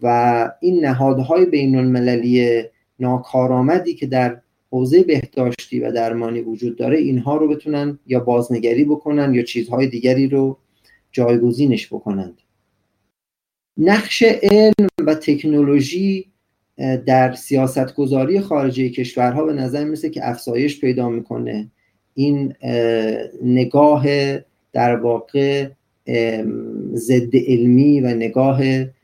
و 0.03 0.51
این 0.61 0.85
نهادهای 0.85 1.47
بین 1.47 1.77
المللی 1.77 2.63
ناکارآمدی 3.01 3.95
که 3.95 4.07
در 4.07 4.41
حوزه 4.71 5.03
بهداشتی 5.03 5.81
و 5.81 5.93
درمانی 5.93 6.41
وجود 6.41 6.77
داره 6.77 6.99
اینها 6.99 7.37
رو 7.37 7.49
بتونن 7.49 7.99
یا 8.07 8.21
بازنگری 8.21 8.85
بکنن 8.85 9.35
یا 9.35 9.43
چیزهای 9.43 9.87
دیگری 9.87 10.29
رو 10.29 10.59
جایگزینش 11.13 11.87
بکنند. 11.87 12.39
نقش 13.79 14.23
علم 14.23 14.89
و 15.07 15.15
تکنولوژی 15.15 16.27
در 17.07 17.33
سیاست 17.35 17.95
گذاری 17.95 18.41
خارجی 18.41 18.91
کشورها 18.91 19.45
به 19.45 19.53
نظر 19.53 19.85
می‌رسه 19.85 20.11
که 20.11 20.29
افزایش 20.29 20.81
پیدا 20.81 21.09
می‌کنه. 21.09 21.71
این 22.15 22.55
نگاه 23.43 24.07
در 24.73 24.97
واقع 24.97 25.69
ضد 26.95 27.37
علمی 27.47 28.01
و 28.01 28.07
نگاه 28.07 28.63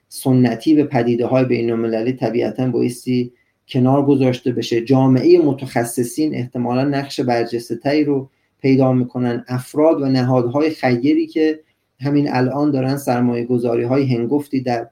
سنتی 0.09 0.75
به 0.75 0.85
پدیده 0.85 1.27
های 1.27 1.45
بین 1.45 1.71
المللی 1.71 2.13
طبیعتا 2.13 2.67
بایستی 2.67 3.33
کنار 3.69 4.07
گذاشته 4.07 4.53
بشه. 4.53 4.81
جامعه 4.81 5.39
متخصصین 5.39 6.35
احتمالا 6.35 6.85
نقش 6.85 7.21
برجسته 7.21 8.05
رو 8.05 8.31
پیدا 8.61 8.93
می‌کنن. 8.93 9.45
افراد 9.49 10.03
و 10.03 10.07
نهادهای 10.07 10.71
خیری 10.71 11.27
که 11.27 11.61
همین 12.01 12.29
الان 12.33 12.71
دارن 12.71 12.97
سرمایه 12.97 13.45
گذاری 13.45 13.83
های 13.83 14.15
هنگفتی 14.15 14.61
در 14.61 14.89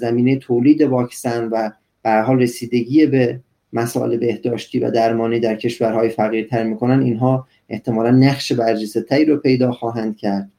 زمینه 0.00 0.36
تولید 0.36 0.82
واکسن 0.82 1.48
و 1.48 1.70
به 2.02 2.10
حال 2.10 2.42
رسیدگی 2.42 3.06
به 3.06 3.40
مسائل 3.72 4.16
بهداشتی 4.16 4.78
و 4.78 4.90
درمانی 4.90 5.40
در 5.40 5.56
کشورهای 5.56 6.08
فقیرتر 6.08 6.64
می‌کنن 6.64 7.02
اینها 7.02 7.46
احتمالا 7.68 8.10
نقش 8.10 8.52
برجسته 8.52 9.24
رو 9.24 9.36
پیدا 9.36 9.72
خواهند 9.72 10.16
کرد. 10.16 10.50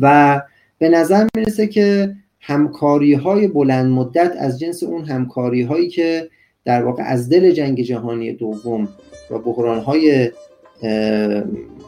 و 0.00 0.40
به 0.78 0.88
نظر 0.88 1.26
می‌رسه 1.36 1.66
که 1.66 2.14
همکاری 2.40 3.14
های 3.14 3.48
بلند 3.48 3.92
مدت 3.92 4.32
از 4.38 4.60
جنس 4.60 4.82
اون 4.82 5.04
همکاری 5.04 5.62
هایی 5.62 5.88
که 5.88 6.28
در 6.64 6.82
واقع 6.82 7.02
از 7.02 7.28
دل 7.28 7.50
جنگ 7.50 7.80
جهانی 7.82 8.32
دوم 8.32 8.88
و 9.30 9.38
بحران 9.38 9.78
های 9.78 10.30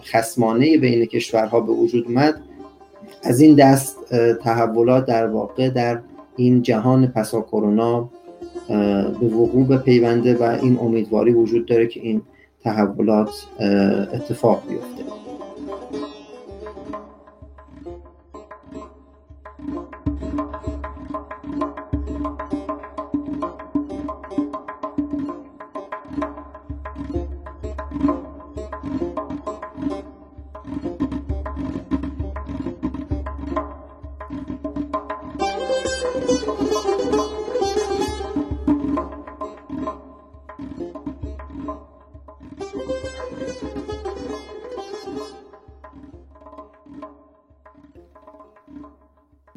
خسمانه 0.05 0.79
بین 0.79 1.05
کشورها 1.05 1.61
به 1.61 1.73
وجود 1.73 2.05
اومد 2.07 2.43
از 3.25 3.41
این 3.41 3.55
دست 3.55 4.15
تحولات 4.43 5.07
در 5.07 5.27
واقع 5.27 5.69
در 5.69 6.01
این 6.37 6.63
جهان 6.63 7.07
پسا 7.07 7.41
کرونا 7.41 8.11
به 9.21 9.27
وقوع 9.27 9.67
بپیونده 9.67 10.35
و 10.35 10.43
این 10.43 10.79
امیدواری 10.81 11.33
وجود 11.33 11.67
داره 11.67 11.87
که 11.87 12.01
این 12.01 12.23
تحولات 12.65 13.47
اتفاق 14.13 14.63
بیفته. 14.69 15.24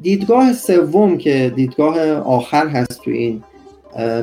دیدگاه 0.08 0.54
سوم 0.54 1.17
که 1.17 1.54
دیدگاه 1.56 2.12
آخر 2.12 2.67
هست 2.67 3.02
تو 3.02 3.12
این 3.12 3.43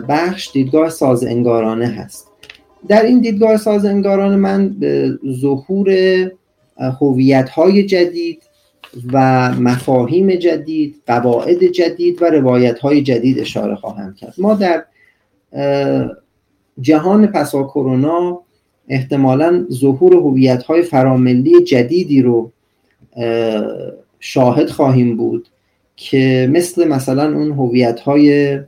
بخش 0.08 0.50
دیدگاه 0.52 0.90
ساز 0.90 1.24
انگارانه 1.24 1.86
هست. 1.86 2.28
در 2.88 3.02
این 3.02 3.20
دیدگاه 3.20 3.56
ساز 3.56 3.84
انگارانه 3.84 4.36
من 4.36 4.68
به 4.68 5.18
ظهور 5.40 5.90
هویت 7.00 7.48
های 7.48 7.82
جدید 7.82 8.42
و 9.12 9.50
مفاهیم 9.52 10.34
جدید 10.34 11.02
قواعد 11.06 11.64
جدید 11.64 12.22
و 12.22 12.24
روایت 12.24 12.78
های 12.78 13.02
جدید 13.02 13.38
اشاره 13.38 13.74
خواهم 13.74 14.14
کرد. 14.14 14.34
ما 14.38 14.54
در 14.54 14.84
جهان 16.80 17.26
پسا 17.26 17.62
کرونا 17.62 18.40
احتمالا 18.88 19.66
ظهور 19.70 20.14
هویت 20.14 20.62
های 20.62 20.82
فراملی 20.82 21.64
جدیدی 21.64 22.22
رو 22.22 22.52
شاهد 24.20 24.70
خواهیم 24.70 25.16
بود. 25.16 25.48
که 25.96 26.48
مثل 26.52 26.88
مثلا 26.88 27.38
اون 27.38 27.52
هویت 27.52 28.00
های 28.00 28.58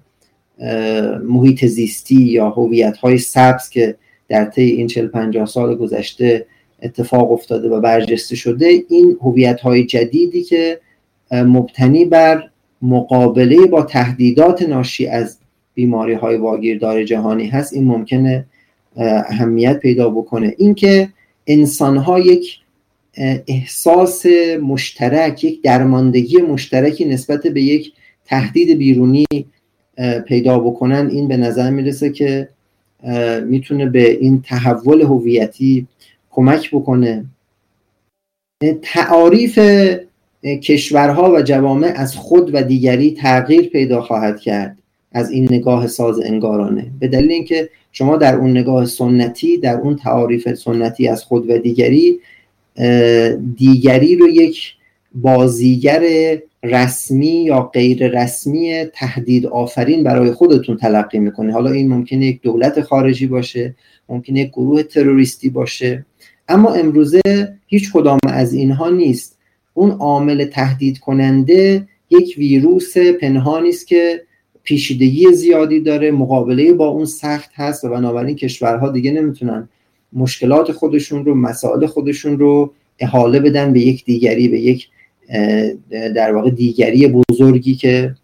محیط 1.22 1.64
زیستی 1.64 2.22
یا 2.22 2.50
هویت 2.50 2.96
های 2.96 3.18
سبز 3.18 3.68
که 3.68 3.96
در 4.28 4.44
طی 4.44 4.62
این 4.62 4.86
40 4.86 5.06
50 5.06 5.46
سال 5.46 5.74
گذشته 5.74 6.46
اتفاق 6.82 7.32
افتاده 7.32 7.68
و 7.68 7.80
برجسته 7.80 8.36
شده 8.36 8.84
این 8.88 9.16
هویت 9.20 9.60
های 9.60 9.84
جدیدی 9.84 10.42
که 10.42 10.80
مبتنی 11.32 12.04
بر 12.04 12.50
مقابله 12.82 13.66
با 13.66 13.82
تهدیدات 13.82 14.62
ناشی 14.62 15.06
از 15.06 15.38
بیماری 15.74 16.14
های 16.14 16.36
واگیردار 16.36 17.04
جهانی 17.04 17.46
هست 17.46 17.72
این 17.72 17.84
ممکنه 17.84 18.46
اهمیت 18.96 19.78
پیدا 19.78 20.10
بکنه. 20.10 20.54
اینکه 20.58 21.08
انسان 21.46 21.96
ها 21.96 22.18
یک 22.18 22.58
احساس 23.46 24.26
مشترک 24.62 25.44
یک 25.44 25.62
درماندگی 25.62 26.36
مشترکی 26.36 27.04
نسبت 27.04 27.46
به 27.46 27.62
یک 27.62 27.92
تهدید 28.24 28.78
بیرونی 28.78 29.26
پیدا 30.26 30.58
بکنن. 30.58 31.08
این 31.12 31.28
به 31.28 31.36
نظر 31.36 31.70
می‌رسه 31.70 32.10
که 32.10 32.48
می‌تونه 33.46 33.86
به 33.86 34.10
این 34.10 34.42
تحول 34.42 35.02
هویتی 35.02 35.86
کمک 36.30 36.70
بکنه. 36.70 37.24
تعاریف 38.82 39.58
کشورها 40.62 41.32
و 41.32 41.42
جوامع 41.42 41.92
از 41.96 42.16
خود 42.16 42.54
و 42.54 42.62
دیگری 42.62 43.10
تغییر 43.10 43.68
پیدا 43.68 44.02
خواهد 44.02 44.40
کرد 44.40 44.78
از 45.12 45.30
این 45.30 45.48
نگاه 45.50 45.86
ساز 45.86 46.20
انگارانه. 46.20 46.86
به 47.00 47.08
دلیل 47.08 47.32
اینکه 47.32 47.68
شما 47.92 48.16
در 48.16 48.36
اون 48.36 48.50
نگاه 48.50 48.86
سنتی 48.86 49.58
در 49.58 49.76
اون 49.76 49.96
تعاریف 49.96 50.54
سنتی 50.54 51.08
از 51.08 51.24
خود 51.24 51.50
و 51.50 51.58
دیگری 51.58 52.20
دیگری 53.56 54.16
رو 54.16 54.28
یک 54.28 54.74
بازیگر 55.14 56.02
رسمی 56.62 57.44
یا 57.44 57.60
غیر 57.62 58.08
رسمی 58.08 58.84
تهدید 58.94 59.46
آفرین 59.46 60.02
برای 60.02 60.30
خودتون 60.30 60.76
تلقی 60.76 61.18
می‌کنه 61.18 61.52
حالا 61.52 61.70
این 61.70 61.88
ممکنه 61.88 62.26
یک 62.26 62.42
دولت 62.42 62.80
خارجی 62.80 63.26
باشه 63.26 63.74
ممکنه 64.08 64.40
یک 64.40 64.48
گروه 64.48 64.82
تروریستی 64.82 65.50
باشه. 65.50 66.06
اما 66.48 66.72
امروزه 66.72 67.20
هیچ 67.66 67.92
کدام 67.92 68.18
از 68.28 68.54
اینها 68.54 68.90
نیست. 68.90 69.38
اون 69.74 69.90
عامل 69.90 70.44
تهدید 70.44 70.98
کننده 70.98 71.88
یک 72.10 72.34
ویروس 72.38 72.98
پنهانی 72.98 73.68
است 73.68 73.86
که 73.86 74.22
پیشیدگی 74.62 75.32
زیادی 75.32 75.80
داره 75.80 76.10
مقابله 76.10 76.72
با 76.72 76.86
اون 76.88 77.04
سخت 77.04 77.50
هست 77.54 77.84
و 77.84 77.88
بنابراین 77.88 78.36
کشورها 78.36 78.88
دیگه 78.88 79.10
نمی‌تونن 79.10 79.68
مشکلات 80.12 80.72
خودشون 80.72 81.24
رو 81.24 81.34
مسائل 81.34 81.86
خودشون 81.86 82.38
رو 82.38 82.72
احاله 82.98 83.40
بدن 83.40 83.72
به 83.72 83.80
یک 83.80 84.04
دیگری 84.04 84.48
به 84.48 84.60
یک 84.60 84.88
در 85.90 86.34
واقع 86.34 86.50
دیگری 86.50 87.08
بزرگی 87.08 87.74
که 87.74 88.14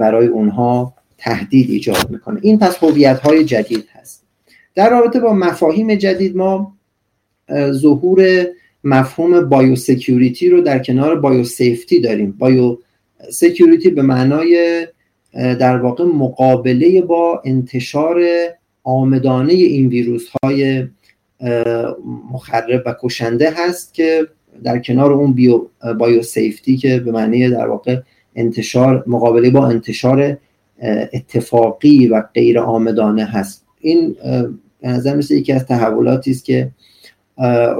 برای 0.00 0.26
اونها 0.26 0.94
تهدید 1.18 1.70
ایجاد 1.70 2.10
می‌کنه. 2.10 2.40
این 2.42 2.58
پس 2.58 2.76
هویت 2.84 3.20
های 3.20 3.44
جدید 3.44 3.84
هست. 3.92 4.24
در 4.74 4.90
رابطه 4.90 5.20
با 5.20 5.32
مفاهیم 5.32 5.94
جدید 5.94 6.36
ما 6.36 6.76
ظهور 7.70 8.46
مفهوم 8.84 9.48
biosecurity 9.48 10.48
رو 10.48 10.60
در 10.60 10.78
کنار 10.78 11.20
biosafety 11.20 12.00
داریم. 12.00 12.34
biosecurity 12.38 13.90
به 13.90 14.02
معنای 14.02 14.86
در 15.34 15.76
واقع 15.76 16.04
مقابله 16.04 17.02
با 17.02 17.42
انتشار 17.44 18.20
آمدانه 18.84 19.52
این 19.52 19.88
ویروس 19.88 20.28
های 20.42 20.86
مخرب 22.32 22.82
و 22.86 22.94
کشنده 23.02 23.52
هست 23.56 23.94
که 23.94 24.26
در 24.64 24.78
کنار 24.78 25.12
اون 25.12 25.32
بیو 25.32 25.66
بایو 25.98 26.22
سیفتی 26.22 26.76
که 26.76 26.98
به 26.98 27.12
معنی 27.12 27.50
در 27.50 27.66
واقع 27.66 28.00
انتشار 28.36 29.04
مقابله 29.06 29.50
با 29.50 29.66
انتشار 29.66 30.38
اتفاقی 31.12 32.06
و 32.06 32.22
غیر 32.34 32.58
آمدانه 32.58 33.24
هست. 33.24 33.64
این 33.80 34.16
به 34.80 34.88
نظر 34.88 35.16
مثل 35.16 35.34
یکی 35.34 35.52
از 35.52 35.66
تحولاتی 35.66 36.30
است 36.30 36.44
که 36.44 36.70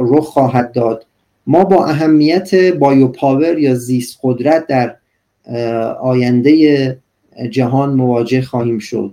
رخ 0.01 0.25
خواهد 0.25 0.73
داد. 0.73 1.07
ما 1.47 1.65
با 1.65 1.87
اهمیت 1.87 2.55
بایو 2.55 3.09
پاور 3.09 3.59
یا 3.59 3.75
زیست 3.75 4.19
قدرت 4.23 4.67
در 4.67 4.97
آینده 6.01 6.99
جهان 7.51 7.95
مواجه 7.95 8.43
خواهیم 8.43 8.79
شد. 8.79 9.13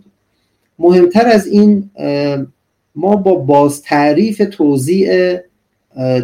مهمتر 0.79 1.27
از 1.27 1.47
این 1.47 1.89
ما 2.95 3.15
با 3.15 3.35
باز 3.35 3.81
تعریف 3.81 4.41
توضیع 4.51 5.37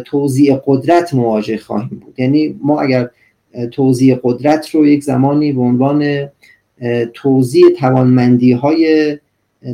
توضیع 0.04 0.60
قدرت 0.66 1.14
مواجه 1.14 1.56
خواهیم 1.56 2.02
بود. 2.04 2.14
یعنی 2.20 2.60
ما 2.62 2.80
اگر 2.80 3.10
توضیع 3.72 4.18
قدرت 4.22 4.70
رو 4.70 4.86
یک 4.86 5.02
زمانی 5.02 5.52
به 5.52 5.60
عنوان 5.60 6.28
توضیع 7.14 7.64
توانمندی 7.78 8.52
های 8.52 9.18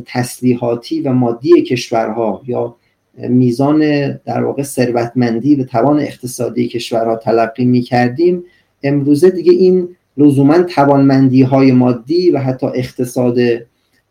تسلیحاتی 0.06 1.00
و 1.00 1.12
مادی 1.12 1.62
کشورها 1.62 2.42
یا 2.46 2.76
میزان 3.18 4.10
در 4.12 4.44
واقع 4.44 4.62
ثروتمندی 4.62 5.56
و 5.56 5.64
توان 5.64 6.00
اقتصادی 6.00 6.68
کشورها 6.68 7.16
تلقی 7.16 7.64
می 7.64 7.80
کردیم 7.80 8.44
امروزه 8.82 9.30
دیگه 9.30 9.52
این 9.52 9.88
لزوما 10.16 10.62
توانمندی 10.62 11.42
های 11.42 11.72
مادی 11.72 12.30
و 12.30 12.38
حتی 12.38 12.66
اقتصاد 12.66 13.38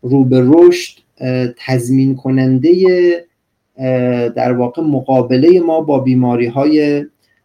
رو 0.04 0.24
به 0.24 0.42
رشد 0.44 0.98
تضمین 1.56 2.16
کننده 2.16 2.74
در 4.36 4.52
واقع 4.52 4.82
مقابله 4.82 5.60
ما 5.60 5.80
با 5.80 5.98
بیماری 5.98 6.46
های 6.46 7.04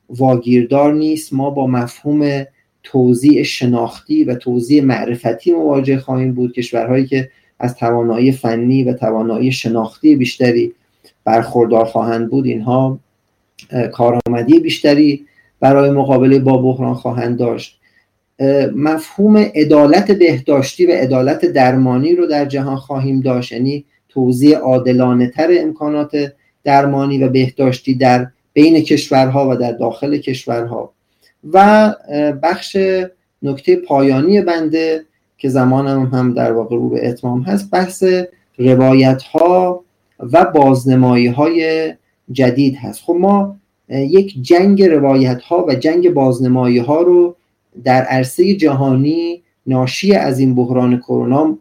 واگیردار 0.09 0.93
نیست. 0.93 1.33
ما 1.33 1.49
با 1.49 1.67
مفهوم 1.67 2.45
توزیع 2.83 3.43
شناختی 3.43 4.23
و 4.23 4.35
توزیع 4.35 4.83
معرفتی 4.83 5.51
مواجه 5.51 5.97
خواهیم 5.97 6.33
بود. 6.33 6.53
کشورهایی 6.53 7.05
که 7.05 7.29
از 7.59 7.75
توانایی 7.75 8.31
فنی 8.31 8.83
و 8.83 8.93
توانایی 8.93 9.51
شناختی 9.51 10.15
بیشتری 10.15 10.73
برخوردار 11.23 11.85
خواهند 11.85 12.29
بود 12.29 12.45
اینها 12.45 12.99
کارآمدی 13.91 14.59
بیشتری 14.59 15.25
برای 15.59 15.91
مقابله 15.91 16.39
با 16.39 16.57
بحران 16.57 16.93
خواهند 16.93 17.37
داشت. 17.37 17.78
مفهوم 18.75 19.37
عدالت 19.37 20.11
بهداشتی 20.11 20.85
و 20.85 20.91
عدالت 20.91 21.45
درمانی 21.45 22.15
رو 22.15 22.25
در 22.25 22.45
جهان 22.45 22.75
خواهیم 22.75 23.19
داشت. 23.19 23.51
یعنی 23.51 23.85
توزیع 24.09 24.57
عادلانه 24.57 25.27
تر 25.27 25.49
امکانات 25.59 26.33
درمانی 26.63 27.23
و 27.23 27.29
بهداشتی 27.29 27.95
در 27.95 28.27
بین 28.53 28.83
کشورها 28.83 29.49
و 29.49 29.55
در 29.55 29.71
داخل 29.71 30.17
کشورها. 30.17 30.93
و 31.53 31.93
بخش 32.43 32.77
نکته 33.41 33.75
پایانی 33.75 34.41
بنده 34.41 35.05
که 35.37 35.49
زمانم 35.49 36.05
هم 36.05 36.33
در 36.33 36.51
واقع 36.51 36.75
رو 36.75 36.89
به 36.89 37.09
اتمام 37.09 37.41
هست 37.41 37.71
بحث 37.71 38.03
روایت 38.57 39.23
ها 39.23 39.83
و 40.19 40.45
بازنمایی 40.45 41.27
های 41.27 41.93
جدید 42.31 42.75
هست. 42.75 43.01
خب 43.03 43.13
ما 43.19 43.55
یک 43.89 44.41
جنگ 44.41 44.83
روایت 44.83 45.41
ها 45.41 45.65
و 45.67 45.75
جنگ 45.75 46.13
بازنمایی 46.13 46.77
ها 46.77 47.01
رو 47.01 47.35
در 47.83 48.01
عرصه 48.01 48.53
جهانی 48.53 49.41
ناشی 49.67 50.13
از 50.13 50.39
این 50.39 50.55
بحران 50.55 50.97
کرونا 50.97 51.57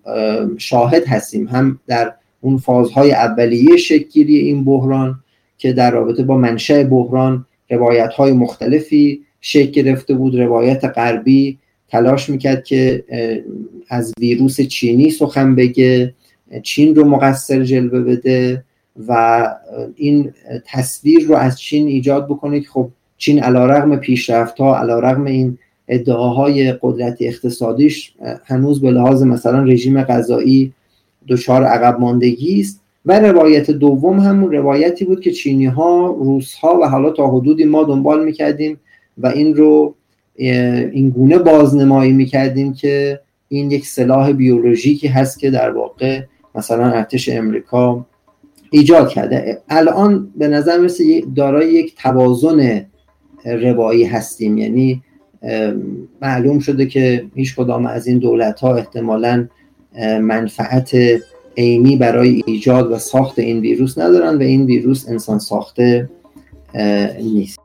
شاهد 0.58 1.06
هستیم. 1.06 1.48
هم 1.48 1.80
در 1.86 2.14
اون 2.40 2.56
فازهای 2.56 3.12
اولیه 3.12 3.76
شکلی 3.76 4.36
این 4.36 4.64
بحران 4.64 5.20
که 5.58 5.72
در 5.72 5.90
رابطه 5.90 6.22
با 6.22 6.36
منشأ 6.36 6.82
بحران 6.82 7.46
روایت 7.70 8.12
های 8.12 8.32
مختلفی 8.32 9.22
شکل 9.40 9.70
گرفته 9.70 10.14
بود. 10.14 10.40
روایت 10.40 10.84
غربی 10.84 11.58
تلاش 11.88 12.28
می‌کرد 12.28 12.64
که 12.64 13.04
از 13.88 14.12
ویروس 14.20 14.60
چینی 14.60 15.10
سخن 15.10 15.54
بگه 15.54 16.14
چین 16.62 16.94
رو 16.94 17.04
مقصر 17.04 17.62
جلوه 17.62 18.00
بده 18.00 18.64
و 19.08 19.44
این 19.96 20.32
تصویر 20.66 21.26
رو 21.26 21.34
از 21.34 21.60
چین 21.60 21.86
ایجاد 21.86 22.26
بکنه 22.26 22.60
که 22.60 22.68
خب 22.68 22.90
چین 23.18 23.42
علا 23.42 23.66
رغم 23.66 23.96
پیشرفت 23.96 24.58
ها 24.58 24.78
علا 24.78 24.98
رغم 24.98 25.24
این 25.24 25.58
ادعاهای 25.88 26.72
قدرت 26.82 27.16
اقتصادیش 27.20 28.12
هنوز 28.44 28.80
به 28.80 28.90
لحاظ 28.90 29.22
مثلا 29.22 29.62
رژیم 29.62 30.02
غذایی 30.02 30.72
دچار 31.28 31.64
عقب 31.64 32.00
ماندگی 32.00 32.60
است 32.60 32.80
و 33.06 33.20
روایت 33.20 33.70
دوم 33.70 34.20
همون 34.20 34.52
روایتی 34.52 35.04
بود 35.04 35.20
که 35.20 35.30
چینی 35.30 35.66
ها 35.66 36.06
روس 36.06 36.54
ها 36.54 36.78
و 36.82 36.88
حالا 36.88 37.10
تا 37.10 37.30
حدودی 37.30 37.64
ما 37.64 37.84
دنبال 37.84 38.24
می‌کردیم 38.24 38.80
و 39.18 39.26
این 39.26 39.56
رو 39.56 39.94
این 40.36 41.10
گونه 41.10 41.38
بازنمایی 41.38 42.12
می‌کردیم 42.12 42.72
که 42.72 43.20
این 43.48 43.70
یک 43.70 43.86
سلاح 43.86 44.32
بیولوژیکی 44.32 45.08
هست 45.08 45.38
که 45.38 45.50
در 45.50 45.70
واقع 45.70 46.22
مثلا 46.54 46.86
ارتش 46.86 47.28
امریکا 47.28 48.06
ایجاد 48.70 49.08
کرده. 49.08 49.62
الان 49.68 50.30
به 50.36 50.48
نظر 50.48 50.78
مثل 50.78 51.20
دارای 51.36 51.72
یک 51.72 51.94
توازن 51.96 52.86
روایی 53.44 54.04
هستیم. 54.04 54.58
یعنی 54.58 55.02
معلوم 56.22 56.58
شده 56.58 56.86
که 56.86 57.24
هیچ 57.34 57.56
کدام 57.56 57.86
از 57.86 58.06
این 58.06 58.18
دولت 58.18 58.60
ها 58.60 58.76
احتمالا 58.76 59.48
منفعت 60.20 60.96
عینی 61.56 61.96
برای 61.96 62.42
ایجاد 62.46 62.92
و 62.92 62.98
ساخت 62.98 63.38
این 63.38 63.60
ویروس 63.60 63.98
ندارن 63.98 64.38
و 64.38 64.40
این 64.40 64.66
ویروس 64.66 65.08
انسان 65.08 65.38
ساخته 65.38 66.08
نیست. 67.22 67.57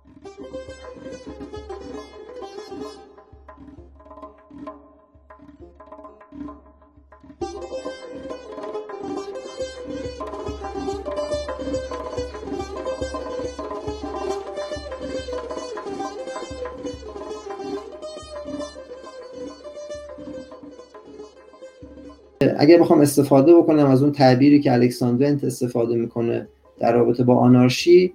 اگر 22.73 22.81
بخوام 22.81 23.01
استفاده 23.01 23.55
بکنم 23.55 23.86
از 23.86 24.03
اون 24.03 24.12
تعبیری 24.12 24.59
که 24.59 24.73
الکساندر 24.73 25.45
استفاده 25.45 25.95
می‌کنه 25.95 26.47
در 26.79 26.93
رابطه 26.93 27.23
با 27.23 27.36
آنارشی 27.36 28.13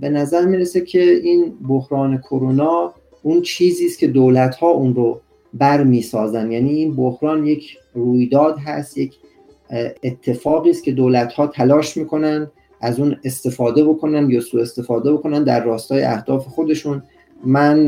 به 0.00 0.08
نظر 0.08 0.46
می‌رسه 0.46 0.80
که 0.80 1.02
این 1.02 1.52
بحران 1.68 2.18
کرونا 2.18 2.94
اون 3.22 3.42
چیزی 3.42 3.86
است 3.86 3.98
که 3.98 4.06
دولت 4.06 4.54
ها 4.54 4.68
اون 4.68 4.94
رو 4.94 5.20
بر 5.54 5.84
می‌سازن 5.84 6.52
یعنی 6.52 6.70
این 6.70 6.96
بحران 6.96 7.46
یک 7.46 7.78
رویداد 7.94 8.58
هست 8.58 8.98
یک 8.98 9.14
اتفاقی 10.02 10.70
است 10.70 10.84
که 10.84 10.92
دولت 10.92 11.32
ها 11.32 11.46
تلاش 11.46 11.96
می‌کنن 11.96 12.50
از 12.80 13.00
اون 13.00 13.16
استفاده 13.24 13.84
بکنن 13.84 14.30
یا 14.30 14.40
سوء 14.40 14.62
استفاده 14.62 15.12
بکنن 15.12 15.44
در 15.44 15.64
راستای 15.64 16.02
اهداف 16.02 16.46
خودشون. 16.46 17.02
من 17.44 17.86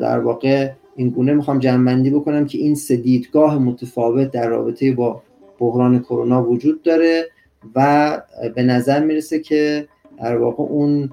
در 0.00 0.18
واقع 0.18 0.70
این 0.96 1.08
گونه 1.08 1.32
می‌خوام 1.34 1.58
جمعبندی 1.58 2.10
بکنم 2.10 2.46
که 2.46 2.58
این 2.58 2.74
سه 2.74 2.96
دیدگاه 2.96 3.58
متفاوت 3.58 4.30
در 4.30 4.48
رابطه 4.48 4.92
با 4.92 5.22
بحران 5.58 5.98
کرونا 5.98 6.50
وجود 6.50 6.82
داره 6.82 7.26
و 7.74 8.22
به 8.54 8.62
نظر 8.62 9.04
می‌رسه 9.04 9.38
که 9.38 9.88
در 10.18 10.36
واقع 10.36 10.64
اون 10.64 11.10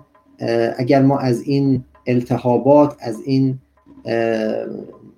اگر 0.78 1.02
ما 1.02 1.18
از 1.18 1.42
این 1.42 1.84
التهابات 2.08 2.96
از 3.00 3.22
این 3.26 3.60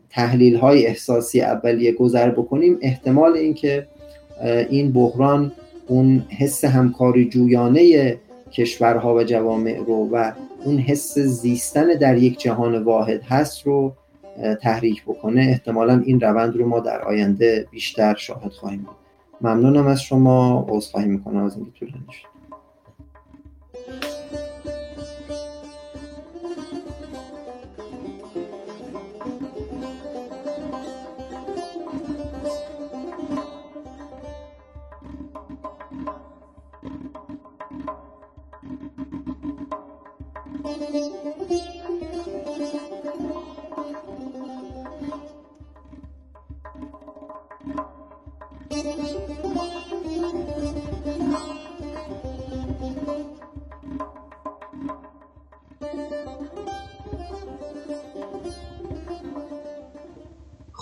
تحلیل 0.10 0.56
های 0.56 0.86
احساسی 0.86 1.42
اولیه 1.42 1.92
گذر 1.92 2.30
بکنیم 2.30 2.78
احتمال 2.82 3.34
اینکه 3.34 3.88
این 4.70 4.92
بحران 4.92 5.52
اون 5.88 6.26
حس 6.30 6.66
همکاری 6.66 7.30
جویانه 7.30 8.18
کشورها 8.52 9.16
و 9.16 9.24
جوامع 9.24 9.78
رو 9.88 10.10
و 10.12 10.32
اون 10.66 10.78
حس 10.78 11.20
زیستن 11.20 11.88
در 11.88 12.18
یک 12.18 12.40
جهان 12.40 12.84
واحد 12.84 13.22
هست 13.22 13.68
رو 13.68 13.94
تحریک 14.62 15.04
بکنه 15.04 15.42
احتمالا 15.42 16.02
این 16.06 16.20
روند 16.20 16.56
رو 16.56 16.68
ما 16.68 16.80
در 16.80 17.02
آینده 17.02 17.68
بیشتر 17.72 18.16
شاهد 18.16 18.52
خواهیم 18.52 18.82
بود. 18.82 18.96
ممنونم 19.42 19.88
از 19.88 20.02
شما 20.02 20.66
عذرخواهی 20.70 21.08
می‌کنم 21.08 21.44
از 21.44 21.58
اینکه 21.58 21.72
طولانی 21.72 22.06
شد 22.12 22.31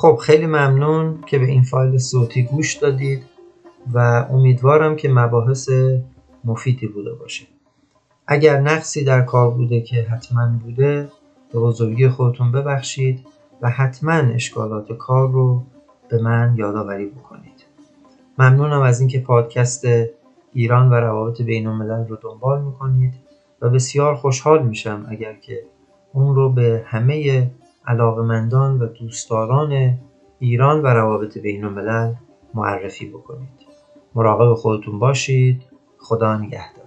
خب 0.01 0.15
خیلی 0.15 0.45
ممنون 0.45 1.23
که 1.25 1.39
به 1.39 1.45
این 1.45 1.63
فایل 1.63 1.97
صوتی 1.97 2.43
گوش 2.43 2.73
دادید 2.73 3.23
و 3.93 4.27
امیدوارم 4.31 4.95
که 4.95 5.09
مباحث 5.09 5.69
مفیدی 6.43 6.87
بوده 6.87 7.13
باشه. 7.13 7.45
اگر 8.27 8.59
نقصی 8.59 9.03
در 9.03 9.21
کار 9.21 9.51
بوده 9.51 9.81
که 9.81 10.03
حتما 10.03 10.59
بوده 10.63 11.09
به 11.53 11.59
بزرگی 11.59 12.09
خودتون 12.09 12.51
ببخشید 12.51 13.25
و 13.61 13.69
حتما 13.69 14.13
اشکالات 14.13 14.97
کار 14.97 15.31
رو 15.31 15.63
به 16.09 16.21
من 16.21 16.53
یادآوری 16.57 17.05
بکنید. 17.05 17.65
ممنونم 18.37 18.81
از 18.81 18.99
اینکه 18.99 19.19
پادکست 19.19 19.85
ایران 20.53 20.89
و 20.89 20.93
روابط 20.93 21.41
بین 21.41 21.67
الملل 21.67 22.07
رو 22.07 22.17
دنبال 22.21 22.61
می‌کنید 22.61 23.13
و 23.61 23.69
بسیار 23.69 24.15
خوشحال 24.15 24.63
میشم 24.63 25.05
اگر 25.09 25.33
که 25.33 25.63
اون 26.13 26.35
رو 26.35 26.49
به 26.49 26.83
همه 26.85 27.49
علاقمندان 27.89 28.79
و 28.79 28.87
دوستداران 28.87 29.99
ایران 30.39 30.81
و 30.81 30.87
روابط 30.87 31.37
بین 31.37 31.63
الملل 31.63 32.13
معرفی 32.53 33.09
بکنید. 33.09 33.49
مراقب 34.15 34.53
خودتون 34.53 34.99
باشید. 34.99 35.63
خدا 35.97 36.37
نگهدار. 36.37 36.78